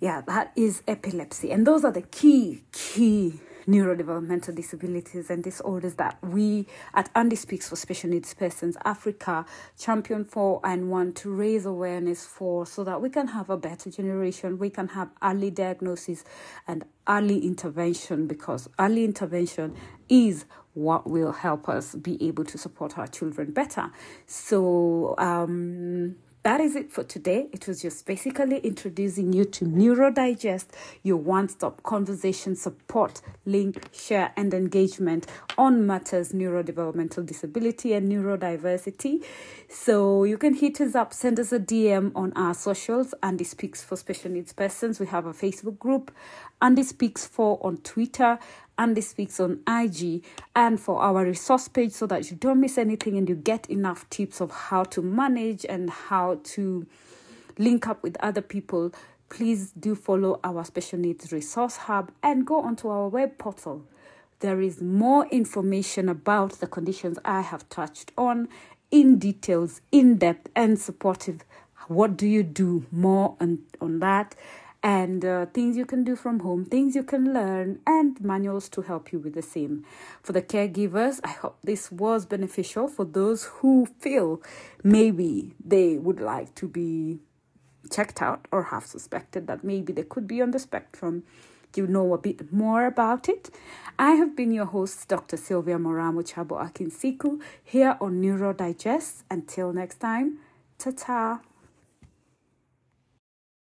yeah, 0.00 0.22
that 0.22 0.52
is 0.56 0.82
epilepsy. 0.88 1.52
And 1.52 1.66
those 1.66 1.84
are 1.84 1.92
the 1.92 2.02
key, 2.02 2.62
key 2.72 3.40
neurodevelopmental 3.66 4.54
disabilities 4.54 5.30
and 5.30 5.42
disorders 5.42 5.94
that 5.94 6.18
we 6.22 6.66
at 6.94 7.10
Andy 7.14 7.36
Speaks 7.36 7.68
for 7.68 7.76
Special 7.76 8.10
Needs 8.10 8.32
Persons 8.34 8.76
Africa 8.84 9.44
champion 9.78 10.24
for 10.24 10.60
and 10.64 10.90
want 10.90 11.16
to 11.16 11.30
raise 11.30 11.66
awareness 11.66 12.24
for 12.24 12.66
so 12.66 12.84
that 12.84 13.00
we 13.00 13.10
can 13.10 13.28
have 13.28 13.50
a 13.50 13.56
better 13.56 13.90
generation, 13.90 14.58
we 14.58 14.70
can 14.70 14.88
have 14.88 15.10
early 15.22 15.50
diagnosis 15.50 16.24
and 16.66 16.84
early 17.08 17.38
intervention 17.40 18.26
because 18.26 18.68
early 18.78 19.04
intervention 19.04 19.74
is 20.08 20.44
what 20.74 21.08
will 21.08 21.32
help 21.32 21.68
us 21.68 21.94
be 21.94 22.22
able 22.26 22.44
to 22.44 22.56
support 22.56 22.98
our 22.98 23.06
children 23.06 23.50
better. 23.52 23.90
So, 24.26 25.14
um, 25.18 26.16
that 26.42 26.60
is 26.60 26.74
it 26.74 26.90
for 26.90 27.04
today. 27.04 27.48
It 27.52 27.68
was 27.68 27.82
just 27.82 28.06
basically 28.06 28.58
introducing 28.58 29.32
you 29.32 29.44
to 29.44 29.66
Neurodigest, 29.66 30.66
your 31.02 31.18
one 31.18 31.48
stop 31.50 31.82
conversation 31.82 32.56
support, 32.56 33.20
link, 33.44 33.90
share, 33.92 34.32
and 34.36 34.54
engagement 34.54 35.26
on 35.58 35.86
matters 35.86 36.32
neurodevelopmental 36.32 37.26
disability 37.26 37.92
and 37.92 38.10
neurodiversity. 38.10 39.22
So 39.68 40.24
you 40.24 40.38
can 40.38 40.54
hit 40.54 40.80
us 40.80 40.94
up, 40.94 41.12
send 41.12 41.38
us 41.38 41.52
a 41.52 41.58
DM 41.58 42.12
on 42.14 42.32
our 42.34 42.54
socials. 42.54 43.14
Andy 43.22 43.44
Speaks 43.44 43.82
for 43.82 43.96
Special 43.96 44.30
Needs 44.30 44.54
Persons. 44.54 44.98
We 44.98 45.06
have 45.06 45.26
a 45.26 45.34
Facebook 45.34 45.78
group, 45.78 46.10
Andy 46.62 46.84
Speaks 46.84 47.26
for 47.26 47.58
on 47.62 47.76
Twitter, 47.78 48.38
Andy 48.80 49.02
Speaks 49.02 49.38
on 49.40 49.60
IG 49.68 50.24
and 50.56 50.80
for 50.80 51.02
our 51.02 51.22
resource 51.26 51.68
page 51.68 51.92
so 51.92 52.06
that 52.06 52.30
you 52.30 52.36
don't 52.38 52.62
miss 52.62 52.78
anything 52.78 53.18
and 53.18 53.28
you 53.28 53.34
get 53.34 53.68
enough 53.68 54.08
tips 54.08 54.40
of 54.40 54.50
how 54.50 54.84
to 54.84 55.02
manage 55.02 55.66
and 55.66 55.90
how 55.90 56.40
to 56.44 56.86
link 57.58 57.86
up 57.86 58.02
with 58.02 58.16
other 58.20 58.40
people. 58.40 58.90
Please 59.28 59.72
do 59.72 59.94
follow 59.94 60.40
our 60.42 60.64
special 60.64 60.98
needs 60.98 61.30
resource 61.30 61.76
hub 61.76 62.10
and 62.22 62.46
go 62.46 62.62
onto 62.62 62.88
our 62.88 63.08
web 63.08 63.36
portal. 63.36 63.84
There 64.38 64.62
is 64.62 64.80
more 64.80 65.26
information 65.26 66.08
about 66.08 66.52
the 66.52 66.66
conditions 66.66 67.18
I 67.22 67.42
have 67.42 67.68
touched 67.68 68.12
on 68.16 68.48
in 68.90 69.18
details, 69.18 69.82
in 69.92 70.16
depth, 70.16 70.48
and 70.56 70.80
supportive. 70.80 71.44
What 71.88 72.16
do 72.16 72.26
you 72.26 72.42
do 72.42 72.86
more 72.90 73.36
on, 73.40 73.58
on 73.78 73.98
that? 73.98 74.34
And 74.82 75.24
uh, 75.24 75.46
things 75.46 75.76
you 75.76 75.84
can 75.84 76.04
do 76.04 76.16
from 76.16 76.40
home, 76.40 76.64
things 76.64 76.94
you 76.94 77.02
can 77.02 77.32
learn, 77.32 77.80
and 77.86 78.20
manuals 78.20 78.68
to 78.70 78.82
help 78.82 79.12
you 79.12 79.18
with 79.18 79.34
the 79.34 79.42
same. 79.42 79.84
For 80.22 80.32
the 80.32 80.42
caregivers, 80.42 81.20
I 81.22 81.30
hope 81.30 81.58
this 81.62 81.92
was 81.92 82.24
beneficial 82.24 82.88
for 82.88 83.04
those 83.04 83.44
who 83.44 83.86
feel 83.98 84.42
maybe 84.82 85.54
they 85.62 85.98
would 85.98 86.20
like 86.20 86.54
to 86.56 86.68
be 86.68 87.18
checked 87.90 88.22
out 88.22 88.46
or 88.50 88.64
have 88.64 88.86
suspected 88.86 89.46
that 89.46 89.64
maybe 89.64 89.92
they 89.92 90.02
could 90.02 90.26
be 90.26 90.40
on 90.40 90.52
the 90.52 90.58
spectrum. 90.58 91.24
You 91.76 91.86
know 91.86 92.12
a 92.14 92.18
bit 92.18 92.52
more 92.52 92.84
about 92.86 93.28
it. 93.28 93.48
I 93.98 94.12
have 94.12 94.34
been 94.34 94.50
your 94.50 94.64
host, 94.64 95.06
Dr. 95.06 95.36
Sylvia 95.36 95.78
Moramu 95.78 96.24
Chabo 96.24 96.58
Akinsiku, 96.58 97.40
here 97.62 97.96
on 98.00 98.20
Neuro 98.20 98.52
Digest. 98.52 99.22
Until 99.30 99.72
next 99.72 100.00
time, 100.00 100.38
ta 100.78 100.90
ta. 100.90 101.40